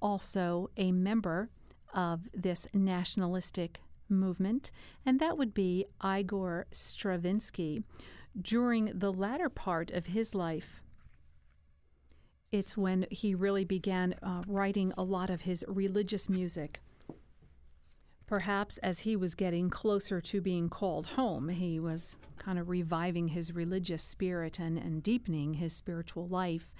also 0.00 0.70
a 0.76 0.92
member 0.92 1.50
of 1.92 2.28
this 2.32 2.66
nationalistic 2.72 3.80
movement, 4.18 4.70
and 5.04 5.20
that 5.20 5.36
would 5.38 5.54
be 5.54 5.86
Igor 6.04 6.66
Stravinsky. 6.70 7.82
During 8.40 8.86
the 8.94 9.12
latter 9.12 9.48
part 9.48 9.90
of 9.90 10.06
his 10.06 10.34
life, 10.34 10.82
it's 12.50 12.76
when 12.76 13.06
he 13.10 13.34
really 13.34 13.64
began 13.64 14.14
uh, 14.22 14.42
writing 14.46 14.92
a 14.96 15.02
lot 15.02 15.30
of 15.30 15.42
his 15.42 15.64
religious 15.68 16.28
music. 16.28 16.80
Perhaps 18.26 18.78
as 18.78 19.00
he 19.00 19.16
was 19.16 19.34
getting 19.34 19.68
closer 19.68 20.20
to 20.20 20.40
being 20.40 20.68
called 20.68 21.06
home, 21.08 21.48
he 21.50 21.78
was 21.78 22.16
kind 22.38 22.58
of 22.58 22.68
reviving 22.68 23.28
his 23.28 23.54
religious 23.54 24.02
spirit 24.02 24.58
and, 24.58 24.78
and 24.78 25.02
deepening 25.02 25.54
his 25.54 25.74
spiritual 25.74 26.26
life 26.26 26.72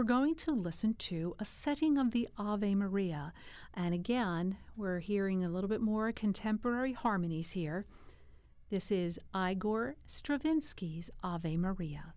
we're 0.00 0.04
going 0.04 0.34
to 0.34 0.52
listen 0.52 0.94
to 0.94 1.36
a 1.38 1.44
setting 1.44 1.98
of 1.98 2.12
the 2.12 2.26
Ave 2.38 2.74
Maria. 2.74 3.34
And 3.74 3.92
again, 3.92 4.56
we're 4.74 5.00
hearing 5.00 5.44
a 5.44 5.48
little 5.50 5.68
bit 5.68 5.82
more 5.82 6.10
contemporary 6.10 6.94
harmonies 6.94 7.50
here. 7.50 7.84
This 8.70 8.90
is 8.90 9.20
Igor 9.36 9.96
Stravinsky's 10.06 11.10
Ave 11.22 11.58
Maria. 11.58 12.14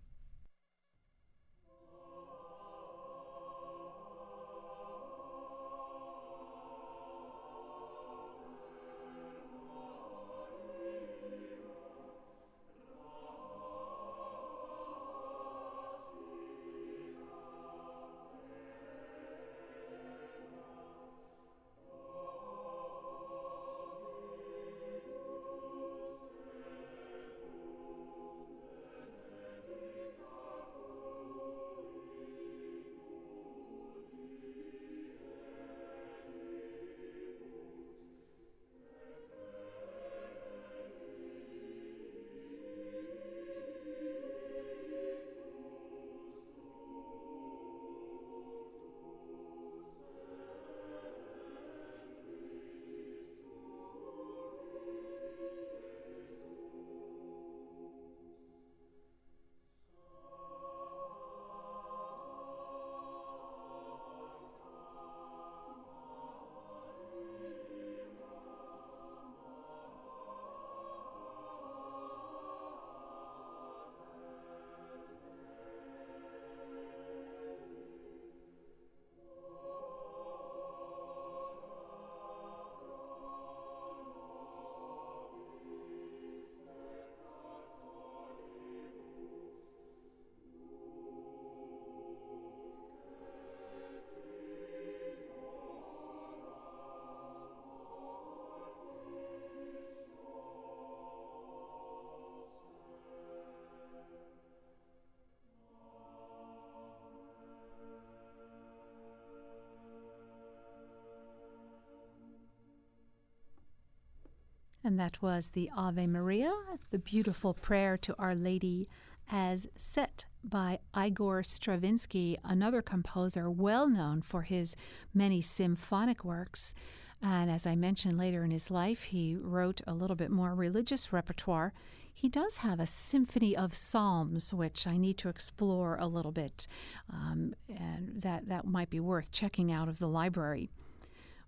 And 114.84 115.00
that 115.00 115.22
was 115.22 115.48
the 115.48 115.70
Ave 115.74 116.06
Maria, 116.06 116.52
the 116.90 116.98
beautiful 116.98 117.54
prayer 117.54 117.96
to 117.96 118.14
Our 118.18 118.34
Lady, 118.34 118.86
as 119.32 119.66
set 119.76 120.26
by 120.44 120.78
Igor 120.94 121.42
Stravinsky, 121.42 122.36
another 122.44 122.82
composer 122.82 123.50
well 123.50 123.88
known 123.88 124.20
for 124.20 124.42
his 124.42 124.76
many 125.14 125.40
symphonic 125.40 126.22
works. 126.22 126.74
And 127.22 127.50
as 127.50 127.66
I 127.66 127.74
mentioned 127.74 128.18
later 128.18 128.44
in 128.44 128.50
his 128.50 128.70
life, 128.70 129.04
he 129.04 129.34
wrote 129.34 129.80
a 129.86 129.94
little 129.94 130.16
bit 130.16 130.30
more 130.30 130.54
religious 130.54 131.14
repertoire. 131.14 131.72
He 132.12 132.28
does 132.28 132.58
have 132.58 132.78
a 132.78 132.86
symphony 132.86 133.56
of 133.56 133.72
psalms, 133.72 134.52
which 134.52 134.86
I 134.86 134.98
need 134.98 135.16
to 135.18 135.30
explore 135.30 135.96
a 135.96 136.06
little 136.06 136.30
bit, 136.30 136.68
um, 137.10 137.54
and 137.68 138.20
that, 138.20 138.48
that 138.48 138.66
might 138.66 138.90
be 138.90 139.00
worth 139.00 139.32
checking 139.32 139.72
out 139.72 139.88
of 139.88 139.98
the 139.98 140.08
library. 140.08 140.68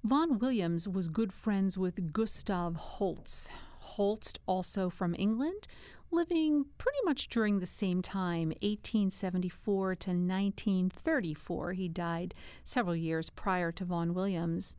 Vaughan 0.06 0.38
Williams 0.38 0.86
was 0.86 1.08
good 1.08 1.32
friends 1.32 1.76
with 1.76 2.12
Gustav 2.12 2.76
Holst. 2.76 3.50
Holst, 3.80 4.38
also 4.46 4.88
from 4.88 5.16
England, 5.18 5.66
living 6.12 6.66
pretty 6.78 7.00
much 7.04 7.26
during 7.28 7.58
the 7.58 7.66
same 7.66 8.02
time, 8.02 8.50
1874 8.62 9.96
to 9.96 10.10
1934. 10.10 11.72
He 11.72 11.88
died 11.88 12.36
several 12.62 12.94
years 12.94 13.30
prior 13.30 13.72
to 13.72 13.84
Vaughan 13.84 14.14
Williams. 14.14 14.76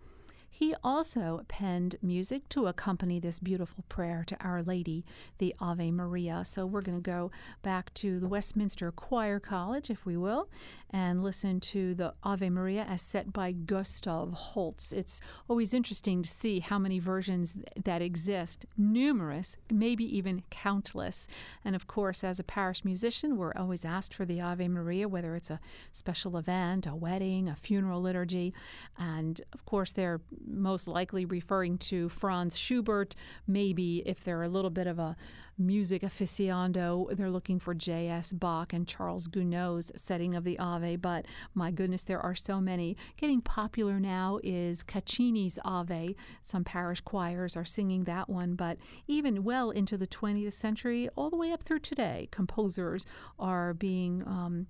He 0.58 0.74
also 0.84 1.44
penned 1.48 1.98
music 2.02 2.50
to 2.50 2.66
accompany 2.66 3.20
this 3.20 3.40
beautiful 3.40 3.84
prayer 3.90 4.24
to 4.26 4.36
Our 4.44 4.64
Lady, 4.64 5.06
the 5.38 5.54
Ave 5.60 5.92
Maria. 5.92 6.44
So 6.44 6.66
we're 6.66 6.82
going 6.82 6.98
to 6.98 7.12
go 7.12 7.30
back 7.62 7.94
to 7.94 8.20
the 8.20 8.28
Westminster 8.28 8.92
Choir 8.92 9.40
College, 9.40 9.92
if 9.92 10.04
we 10.04 10.18
will, 10.18 10.50
and 10.90 11.22
listen 11.22 11.60
to 11.60 11.94
the 11.94 12.16
Ave 12.24 12.50
Maria 12.50 12.88
as 12.90 13.04
set 13.04 13.32
by 13.32 13.52
Gustav 13.52 14.34
Holst. 14.34 14.94
It's 14.94 15.22
always 15.48 15.76
interesting 15.76 16.24
to 16.24 16.30
see 16.30 16.60
how 16.60 16.80
many 16.80 16.98
versions 16.98 17.56
that 17.84 18.02
exist, 18.02 18.66
numerous, 18.76 19.58
maybe 19.72 20.06
even 20.18 20.42
countless. 20.50 21.28
And 21.64 21.76
of 21.76 21.86
course, 21.86 22.24
as 22.24 22.40
a 22.40 22.44
parish 22.44 22.84
musician, 22.84 23.38
we're 23.38 23.54
always 23.56 23.86
asked 23.86 24.16
for 24.16 24.26
the 24.26 24.42
Ave 24.42 24.68
Maria, 24.70 25.08
whether 25.08 25.36
it's 25.36 25.52
a 25.52 25.60
special 25.92 26.36
event, 26.36 26.88
a 26.88 26.96
wedding, 26.96 27.48
a 27.48 27.56
funeral 27.56 28.02
liturgy. 28.02 28.56
And 28.98 29.40
of 29.54 29.64
course, 29.64 29.92
they're 29.92 30.20
most 30.48 30.88
likely 30.88 31.26
referring 31.26 31.78
to 31.78 32.10
Franz 32.10 32.58
Schubert. 32.58 33.16
Maybe 33.46 34.04
if 34.06 34.24
they're 34.24 34.44
a 34.44 34.50
little 34.50 34.70
bit 34.70 34.88
of 34.88 35.00
a 35.00 35.16
music 35.58 36.04
aficionado, 36.04 37.16
they're 37.16 37.30
looking 37.30 37.60
for 37.60 37.74
J.S. 37.74 38.32
Bach 38.32 38.74
and 38.74 38.88
Charles 38.88 39.28
Gounod's 39.28 39.92
setting 39.96 40.36
of 40.36 40.44
the 40.44 40.60
Ave. 40.60 40.98
But 40.98 41.26
my 41.54 41.72
goodness, 41.72 42.04
there 42.04 42.20
are 42.20 42.36
so 42.36 42.62
many. 42.62 42.96
Getting 43.18 43.42
popular 43.42 44.00
now 44.00 44.40
is 44.44 44.84
Caccini's 44.84 45.60
Ave. 45.66 46.16
Some 46.42 46.64
parish 46.64 47.02
choirs 47.02 47.58
are 47.58 47.66
singing 47.66 48.04
that 48.04 48.30
one, 48.30 48.56
but 48.56 48.78
even 49.08 49.44
well 49.44 49.72
into 49.72 49.98
the 49.98 50.08
20th 50.08 50.54
century, 50.54 51.10
all 51.16 51.30
the 51.30 51.38
way 51.38 51.52
up 51.52 51.64
through 51.64 51.80
today, 51.80 52.28
composers 52.32 53.06
are 53.40 53.74
being. 53.74 54.24
Um, 54.26 54.68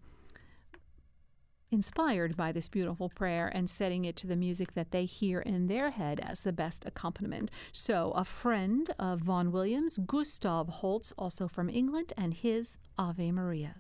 inspired 1.72 2.36
by 2.38 2.52
this 2.52 2.70
beautiful 2.70 3.10
prayer 3.10 3.48
and 3.48 3.70
setting 3.70 4.06
it 4.06 4.16
to 4.18 4.28
the 4.28 4.36
music 4.36 4.74
that 4.74 4.92
they 4.92 5.06
hear 5.06 5.40
in 5.40 5.68
their 5.68 5.92
head 5.92 6.20
as 6.20 6.44
the 6.44 6.54
best 6.54 6.86
accompaniment. 6.86 7.52
So, 7.72 8.12
a 8.12 8.24
friend 8.24 8.90
of 9.00 9.22
Vaughan 9.22 9.52
Williams, 9.52 9.98
Gustav 9.98 10.70
Holst, 10.70 11.14
also 11.18 11.48
from 11.48 11.70
England, 11.70 12.14
and 12.18 12.34
his 12.34 12.78
Ave 12.98 13.32
Maria. 13.32 13.76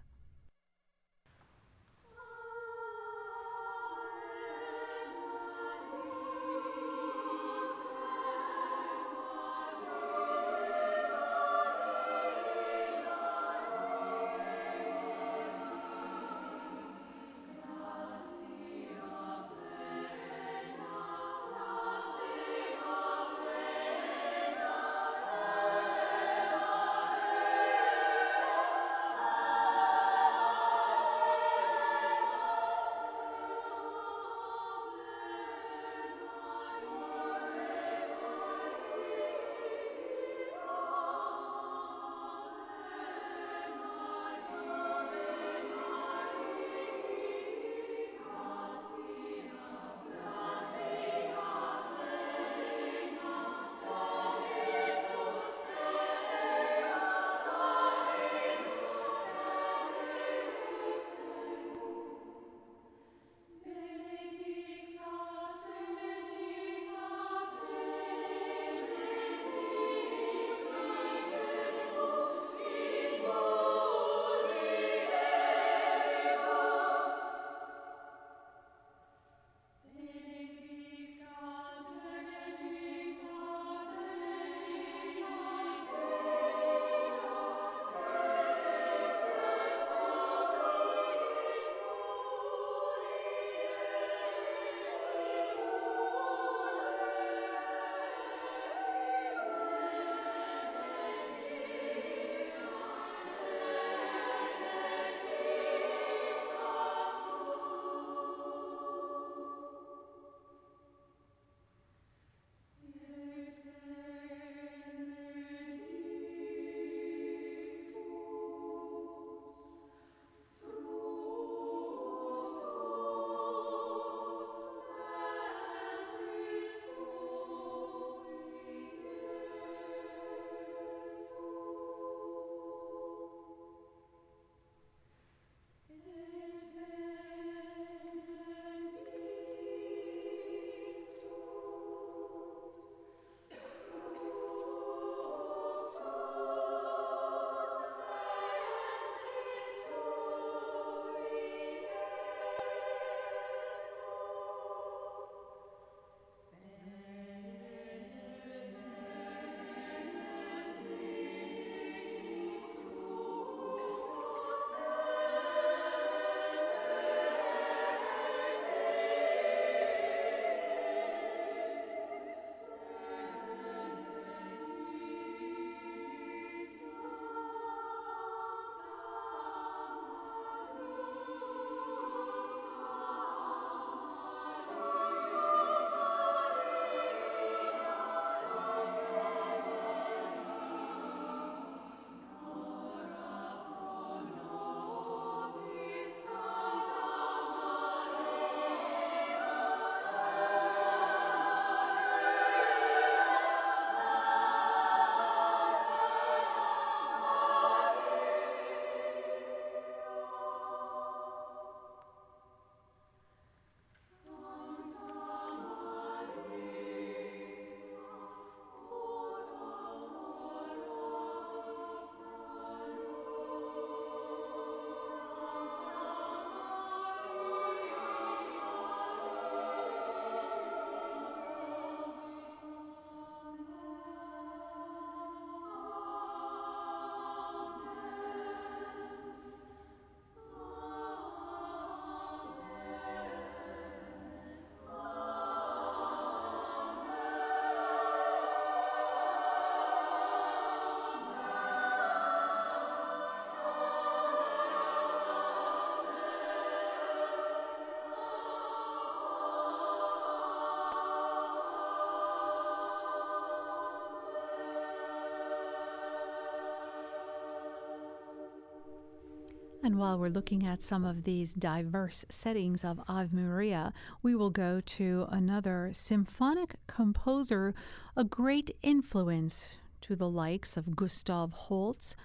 And 269.87 269.97
while 269.97 270.19
we're 270.19 270.27
looking 270.27 270.67
at 270.67 270.83
some 270.83 271.05
of 271.05 271.23
these 271.23 271.53
diverse 271.53 272.25
settings 272.27 272.83
of 272.83 272.99
Ave 273.07 273.33
Maria, 273.33 273.93
we 274.21 274.35
will 274.35 274.49
go 274.49 274.81
to 274.81 275.27
another 275.31 275.91
symphonic 275.93 276.75
composer, 276.87 277.73
a 278.13 278.25
great 278.25 278.69
influence 278.83 279.77
to 280.01 280.17
the 280.17 280.29
likes 280.29 280.75
of 280.75 280.97
Gustav 280.97 281.53
Holst 281.53 282.17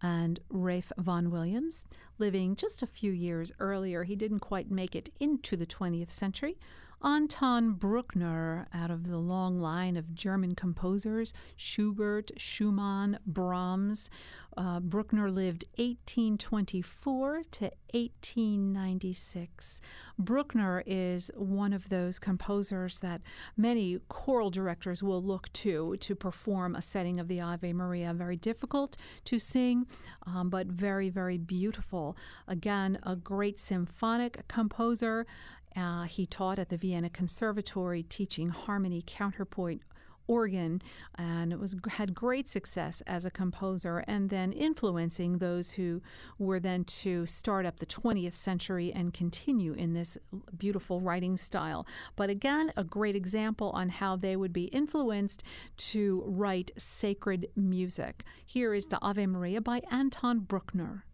and 0.00 0.38
Ralph 0.48 0.92
Vaughan 0.96 1.32
Williams. 1.32 1.84
Living 2.18 2.54
just 2.54 2.84
a 2.84 2.86
few 2.86 3.10
years 3.10 3.50
earlier, 3.58 4.04
he 4.04 4.14
didn't 4.14 4.38
quite 4.38 4.70
make 4.70 4.94
it 4.94 5.10
into 5.18 5.56
the 5.56 5.66
20th 5.66 6.12
century. 6.12 6.56
Anton 7.02 7.72
Bruckner, 7.72 8.66
out 8.74 8.90
of 8.90 9.06
the 9.06 9.18
long 9.18 9.60
line 9.60 9.96
of 9.96 10.14
German 10.14 10.56
composers, 10.56 11.32
Schubert, 11.56 12.32
Schumann, 12.36 13.20
Brahms. 13.24 14.10
Uh, 14.56 14.80
Bruckner 14.80 15.30
lived 15.30 15.64
1824 15.76 17.42
to 17.52 17.70
1896. 17.92 19.80
Bruckner 20.18 20.82
is 20.84 21.30
one 21.36 21.72
of 21.72 21.88
those 21.88 22.18
composers 22.18 22.98
that 22.98 23.20
many 23.56 24.00
choral 24.08 24.50
directors 24.50 25.00
will 25.00 25.22
look 25.22 25.52
to 25.52 25.96
to 26.00 26.16
perform 26.16 26.74
a 26.74 26.82
setting 26.82 27.20
of 27.20 27.28
the 27.28 27.40
Ave 27.40 27.72
Maria. 27.72 28.12
Very 28.12 28.36
difficult 28.36 28.96
to 29.26 29.38
sing, 29.38 29.86
um, 30.26 30.50
but 30.50 30.66
very, 30.66 31.08
very 31.08 31.38
beautiful. 31.38 32.16
Again, 32.48 32.98
a 33.04 33.14
great 33.14 33.60
symphonic 33.60 34.48
composer. 34.48 35.24
Uh, 35.76 36.04
he 36.04 36.26
taught 36.26 36.58
at 36.58 36.68
the 36.68 36.76
Vienna 36.76 37.10
Conservatory, 37.10 38.02
teaching 38.02 38.48
harmony, 38.48 39.02
counterpoint, 39.06 39.82
organ, 40.28 40.80
and 41.16 41.52
it 41.52 41.58
was 41.58 41.74
had 41.88 42.14
great 42.14 42.46
success 42.46 43.00
as 43.06 43.24
a 43.24 43.30
composer, 43.30 44.04
and 44.06 44.30
then 44.30 44.52
influencing 44.52 45.38
those 45.38 45.72
who 45.72 46.00
were 46.38 46.60
then 46.60 46.84
to 46.84 47.26
start 47.26 47.66
up 47.66 47.78
the 47.78 47.86
20th 47.86 48.34
century 48.34 48.92
and 48.92 49.12
continue 49.12 49.72
in 49.72 49.94
this 49.94 50.18
beautiful 50.56 51.00
writing 51.00 51.36
style. 51.36 51.86
But 52.14 52.30
again, 52.30 52.72
a 52.76 52.84
great 52.84 53.16
example 53.16 53.70
on 53.70 53.88
how 53.88 54.16
they 54.16 54.36
would 54.36 54.52
be 54.52 54.64
influenced 54.64 55.42
to 55.78 56.22
write 56.26 56.70
sacred 56.76 57.48
music. 57.56 58.22
Here 58.46 58.74
is 58.74 58.86
the 58.86 58.98
Ave 59.02 59.26
Maria 59.26 59.60
by 59.60 59.82
Anton 59.90 60.40
Bruckner. 60.40 61.04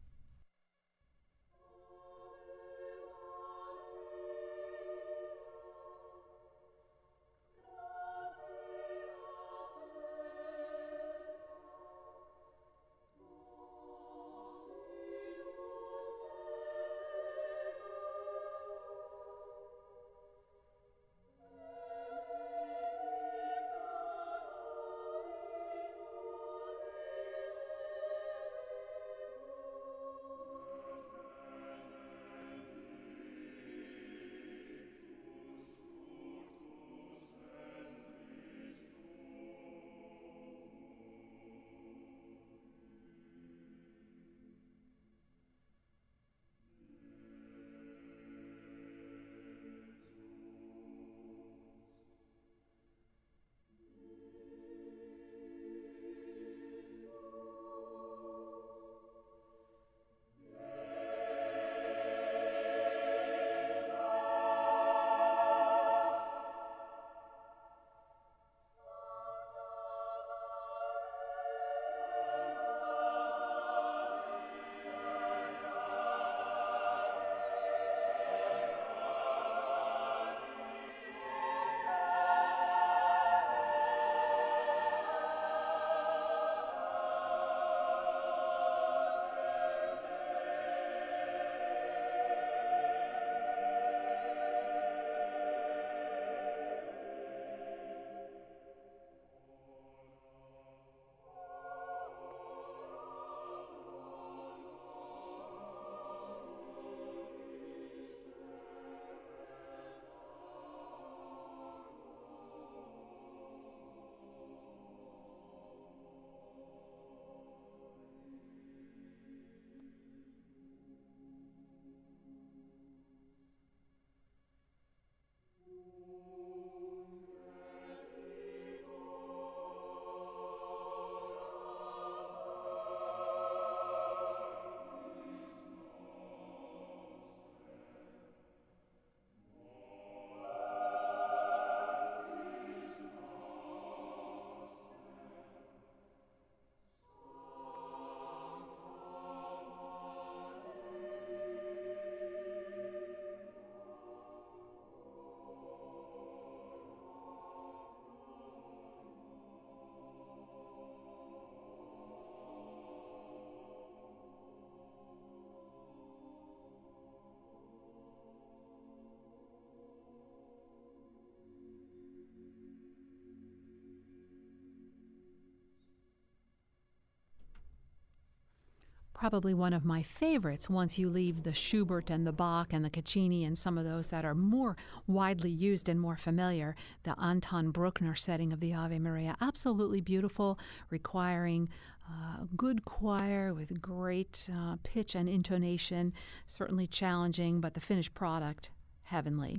Probably 179.24 179.54
one 179.54 179.72
of 179.72 179.86
my 179.86 180.02
favorites 180.02 180.68
once 180.68 180.98
you 180.98 181.08
leave 181.08 181.44
the 181.44 181.52
Schubert 181.54 182.10
and 182.10 182.26
the 182.26 182.32
Bach 182.32 182.74
and 182.74 182.84
the 182.84 182.90
Caccini 182.90 183.46
and 183.46 183.56
some 183.56 183.78
of 183.78 183.86
those 183.86 184.08
that 184.08 184.22
are 184.22 184.34
more 184.34 184.76
widely 185.06 185.48
used 185.48 185.88
and 185.88 185.98
more 185.98 186.18
familiar. 186.18 186.76
The 187.04 187.18
Anton 187.18 187.70
Bruckner 187.70 188.14
setting 188.16 188.52
of 188.52 188.60
the 188.60 188.74
Ave 188.74 188.98
Maria, 188.98 189.34
absolutely 189.40 190.02
beautiful, 190.02 190.58
requiring 190.90 191.70
uh, 192.06 192.44
good 192.54 192.84
choir 192.84 193.54
with 193.54 193.80
great 193.80 194.50
uh, 194.54 194.76
pitch 194.82 195.14
and 195.14 195.26
intonation, 195.26 196.12
certainly 196.46 196.86
challenging, 196.86 197.62
but 197.62 197.72
the 197.72 197.80
finished 197.80 198.12
product, 198.12 198.72
heavenly. 199.04 199.58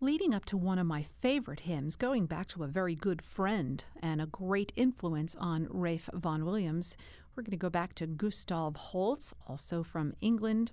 Leading 0.00 0.34
up 0.34 0.44
to 0.44 0.58
one 0.58 0.78
of 0.78 0.86
my 0.86 1.02
favorite 1.02 1.60
hymns, 1.60 1.96
going 1.96 2.26
back 2.26 2.48
to 2.48 2.64
a 2.64 2.66
very 2.66 2.94
good 2.94 3.22
friend 3.22 3.84
and 4.02 4.20
a 4.20 4.26
great 4.26 4.72
influence 4.76 5.34
on 5.36 5.68
Ralph 5.70 6.10
Vaughan 6.12 6.44
Williams, 6.44 6.98
We're 7.36 7.42
going 7.42 7.50
to 7.50 7.56
go 7.58 7.70
back 7.70 7.94
to 7.96 8.06
Gustav 8.06 8.76
Holst, 8.76 9.34
also 9.46 9.82
from 9.82 10.14
England. 10.22 10.72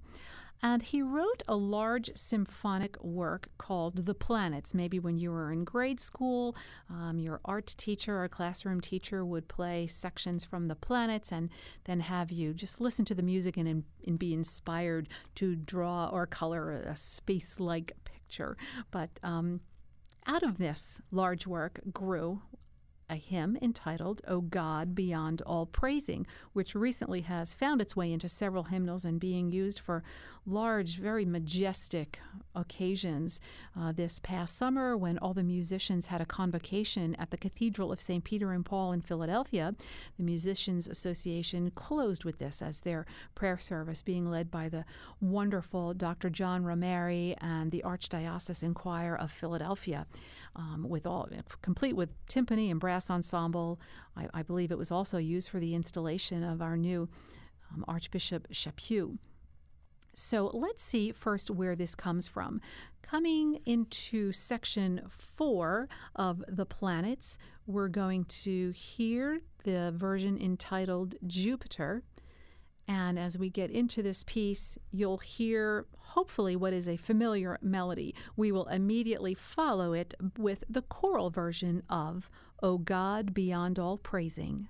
And 0.61 0.81
he 0.81 1.01
wrote 1.01 1.43
a 1.45 1.57
large 1.57 2.09
symphonic 2.15 3.03
work 3.03 3.49
called 3.57 4.05
The 4.05 4.13
Planets. 4.13 4.73
Maybe 4.73 4.97
when 4.97 5.17
you 5.17 5.29
were 5.29 5.51
in 5.51 5.65
grade 5.65 5.99
school, 5.99 6.55
um, 6.89 7.19
your 7.19 7.41
art 7.43 7.75
teacher 7.77 8.23
or 8.23 8.29
classroom 8.29 8.79
teacher 8.79 9.25
would 9.25 9.49
play 9.49 9.87
sections 9.87 10.45
from 10.45 10.69
The 10.69 10.75
Planets 10.75 11.33
and 11.33 11.49
then 11.83 11.99
have 11.99 12.31
you 12.31 12.53
just 12.53 12.79
listen 12.79 13.03
to 13.05 13.13
the 13.13 13.21
music 13.21 13.57
and, 13.57 13.83
and 14.07 14.17
be 14.17 14.33
inspired 14.33 15.09
to 15.35 15.57
draw 15.57 16.07
or 16.07 16.25
color 16.25 16.71
a 16.71 16.95
space 16.95 17.59
like 17.59 17.91
picture. 18.05 18.55
But 18.89 19.09
um, 19.21 19.59
out 20.25 20.43
of 20.43 20.59
this 20.59 21.01
large 21.11 21.45
work 21.45 21.81
grew 21.91 22.41
a 23.13 23.15
hymn 23.15 23.57
entitled 23.61 24.21
O 24.27 24.41
God 24.41 24.95
Beyond 24.95 25.43
All 25.45 25.67
Praising, 25.67 26.25
which 26.51 26.73
recently 26.73 27.21
has 27.21 27.53
found 27.53 27.79
its 27.79 27.95
way 27.95 28.11
into 28.11 28.27
several 28.27 28.63
hymnals 28.65 29.05
and 29.05 29.19
being 29.19 29.51
used 29.51 29.79
for 29.79 30.03
large, 30.45 30.97
very 30.97 31.23
majestic 31.23 32.19
occasions. 32.55 33.39
Uh, 33.79 33.91
this 33.91 34.19
past 34.19 34.57
summer, 34.57 34.97
when 34.97 35.17
all 35.19 35.33
the 35.33 35.43
musicians 35.43 36.07
had 36.07 36.21
a 36.21 36.25
convocation 36.25 37.15
at 37.15 37.29
the 37.29 37.37
Cathedral 37.37 37.91
of 37.91 38.01
St. 38.01 38.23
Peter 38.23 38.51
and 38.51 38.65
Paul 38.65 38.91
in 38.91 39.01
Philadelphia, 39.01 39.75
the 40.17 40.23
Musicians 40.23 40.87
Association 40.87 41.71
closed 41.71 42.25
with 42.25 42.39
this 42.39 42.61
as 42.61 42.81
their 42.81 43.05
prayer 43.35 43.59
service, 43.59 44.01
being 44.01 44.29
led 44.29 44.49
by 44.49 44.69
the 44.69 44.85
wonderful 45.21 45.93
Dr. 45.93 46.29
John 46.29 46.63
Romeri 46.63 47.35
and 47.39 47.71
the 47.71 47.83
Archdiocesan 47.85 48.73
Choir 48.73 49.15
of 49.15 49.31
Philadelphia 49.31 50.07
um, 50.55 50.87
with 50.89 51.05
all 51.05 51.29
complete 51.61 51.95
with 51.95 52.09
timpani 52.27 52.71
and 52.71 52.79
brass 52.79 53.02
ensemble. 53.09 53.79
I, 54.15 54.27
I, 54.33 54.43
believe 54.43 54.71
it 54.71 54.77
was 54.77 54.91
also 54.91 55.17
used 55.17 55.49
for 55.49 55.59
the 55.59 55.75
installation 55.75 56.43
of 56.43 56.61
our 56.61 56.77
new 56.77 57.09
um, 57.73 57.83
Archbishop 57.87 58.47
Chaput. 58.51 59.17
So 60.13 60.51
let's 60.53 60.83
see 60.83 61.11
first 61.11 61.49
where 61.49 61.75
this 61.75 61.95
comes 61.95 62.27
from. 62.27 62.61
Coming 63.01 63.59
into 63.65 64.31
section 64.31 65.01
four 65.09 65.87
of 66.15 66.43
the 66.47 66.65
planets, 66.65 67.37
we're 67.65 67.87
going 67.87 68.25
to 68.25 68.71
hear 68.71 69.41
the 69.63 69.93
version 69.95 70.39
entitled 70.39 71.15
Jupiter. 71.25 72.03
And 72.87 73.17
as 73.17 73.37
we 73.37 73.49
get 73.49 73.71
into 73.71 74.03
this 74.03 74.23
piece, 74.23 74.77
you'll 74.91 75.19
hear 75.19 75.85
hopefully 75.97 76.55
what 76.55 76.73
is 76.73 76.87
a 76.87 76.97
familiar 76.97 77.57
melody. 77.61 78.13
We 78.35 78.51
will 78.51 78.67
immediately 78.67 79.33
follow 79.33 79.93
it 79.93 80.13
with 80.37 80.63
the 80.69 80.81
choral 80.81 81.29
version 81.29 81.83
of 81.89 82.29
O 82.61 82.77
God 82.77 83.33
Beyond 83.33 83.79
All 83.79 83.97
Praising. 83.97 84.67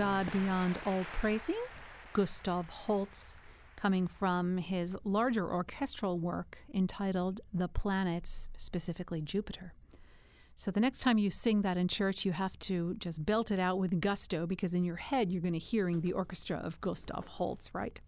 God 0.00 0.32
Beyond 0.32 0.78
All 0.86 1.04
Praising, 1.12 1.62
Gustav 2.14 2.70
Holst, 2.70 3.36
coming 3.76 4.06
from 4.06 4.56
his 4.56 4.96
larger 5.04 5.46
orchestral 5.46 6.18
work 6.18 6.56
entitled 6.72 7.42
The 7.52 7.68
Planets, 7.68 8.48
specifically 8.56 9.20
Jupiter. 9.20 9.74
So 10.54 10.70
the 10.70 10.80
next 10.80 11.00
time 11.00 11.18
you 11.18 11.28
sing 11.28 11.60
that 11.60 11.76
in 11.76 11.86
church, 11.86 12.24
you 12.24 12.32
have 12.32 12.58
to 12.60 12.94
just 12.94 13.26
belt 13.26 13.50
it 13.50 13.60
out 13.60 13.76
with 13.76 14.00
gusto 14.00 14.46
because 14.46 14.72
in 14.72 14.84
your 14.84 14.96
head 14.96 15.30
you're 15.30 15.42
going 15.42 15.52
to 15.52 15.58
hearing 15.58 16.00
the 16.00 16.14
orchestra 16.14 16.56
of 16.56 16.80
Gustav 16.80 17.26
Holst, 17.26 17.70
right? 17.74 18.00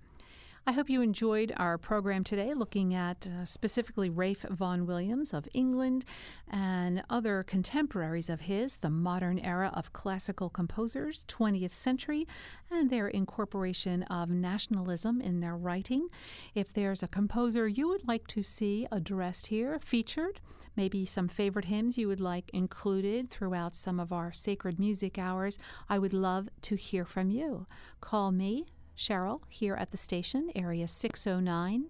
I 0.65 0.71
hope 0.71 0.89
you 0.89 1.03
enjoyed 1.03 1.53
our 1.57 1.77
program 1.77 2.23
today, 2.23 2.55
looking 2.55 2.95
at 2.95 3.27
uh, 3.27 3.45
specifically 3.45 4.09
Ralph 4.09 4.47
Vaughan 4.49 4.87
Williams 4.87 5.35
of 5.35 5.49
England 5.53 6.05
and 6.49 7.03
other 7.11 7.43
contemporaries 7.43 8.31
of 8.31 8.43
his, 8.43 8.77
the 8.77 8.89
modern 8.89 9.41
era 9.41 9.73
of 9.75 9.93
classical 9.93 10.49
composers, 10.49 11.25
20th 11.25 11.73
century, 11.73 12.29
and 12.71 12.91
their 12.91 13.09
incorporation 13.09 14.05
of 14.05 14.31
nationalism 14.31 15.21
in 15.21 15.41
their 15.41 15.57
writing. 15.57 16.07
If 16.55 16.73
there's 16.73 17.03
a 17.03 17.09
composer 17.09 17.67
you 17.67 17.89
would 17.89 18.07
like 18.07 18.29
to 18.29 18.45
see 18.45 18.87
addressed 18.93 19.49
here, 19.49 19.81
featured, 19.81 20.39
maybe 20.77 21.05
some 21.05 21.27
favorite 21.27 21.65
hymns 21.65 21.99
you 21.99 22.07
would 22.07 22.21
like 22.21 22.49
included 22.55 23.31
throughout 23.31 23.75
some 23.75 23.99
of 23.99 24.13
our 24.13 24.33
sacred 24.33 24.79
music 24.79 25.19
hours, 25.19 25.59
I 25.89 25.99
would 25.99 26.15
love 26.15 26.49
to 26.63 26.77
hear 26.77 27.05
from 27.05 27.31
you. 27.31 27.67
Call 28.01 28.31
me 28.31 28.67
Cheryl 28.97 29.40
here 29.49 29.74
at 29.74 29.90
the 29.90 29.97
station, 29.97 30.51
area 30.55 30.88
609 30.88 31.86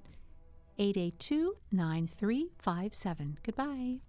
882 0.78 1.56
9357. 1.70 3.38
Goodbye. 3.42 4.00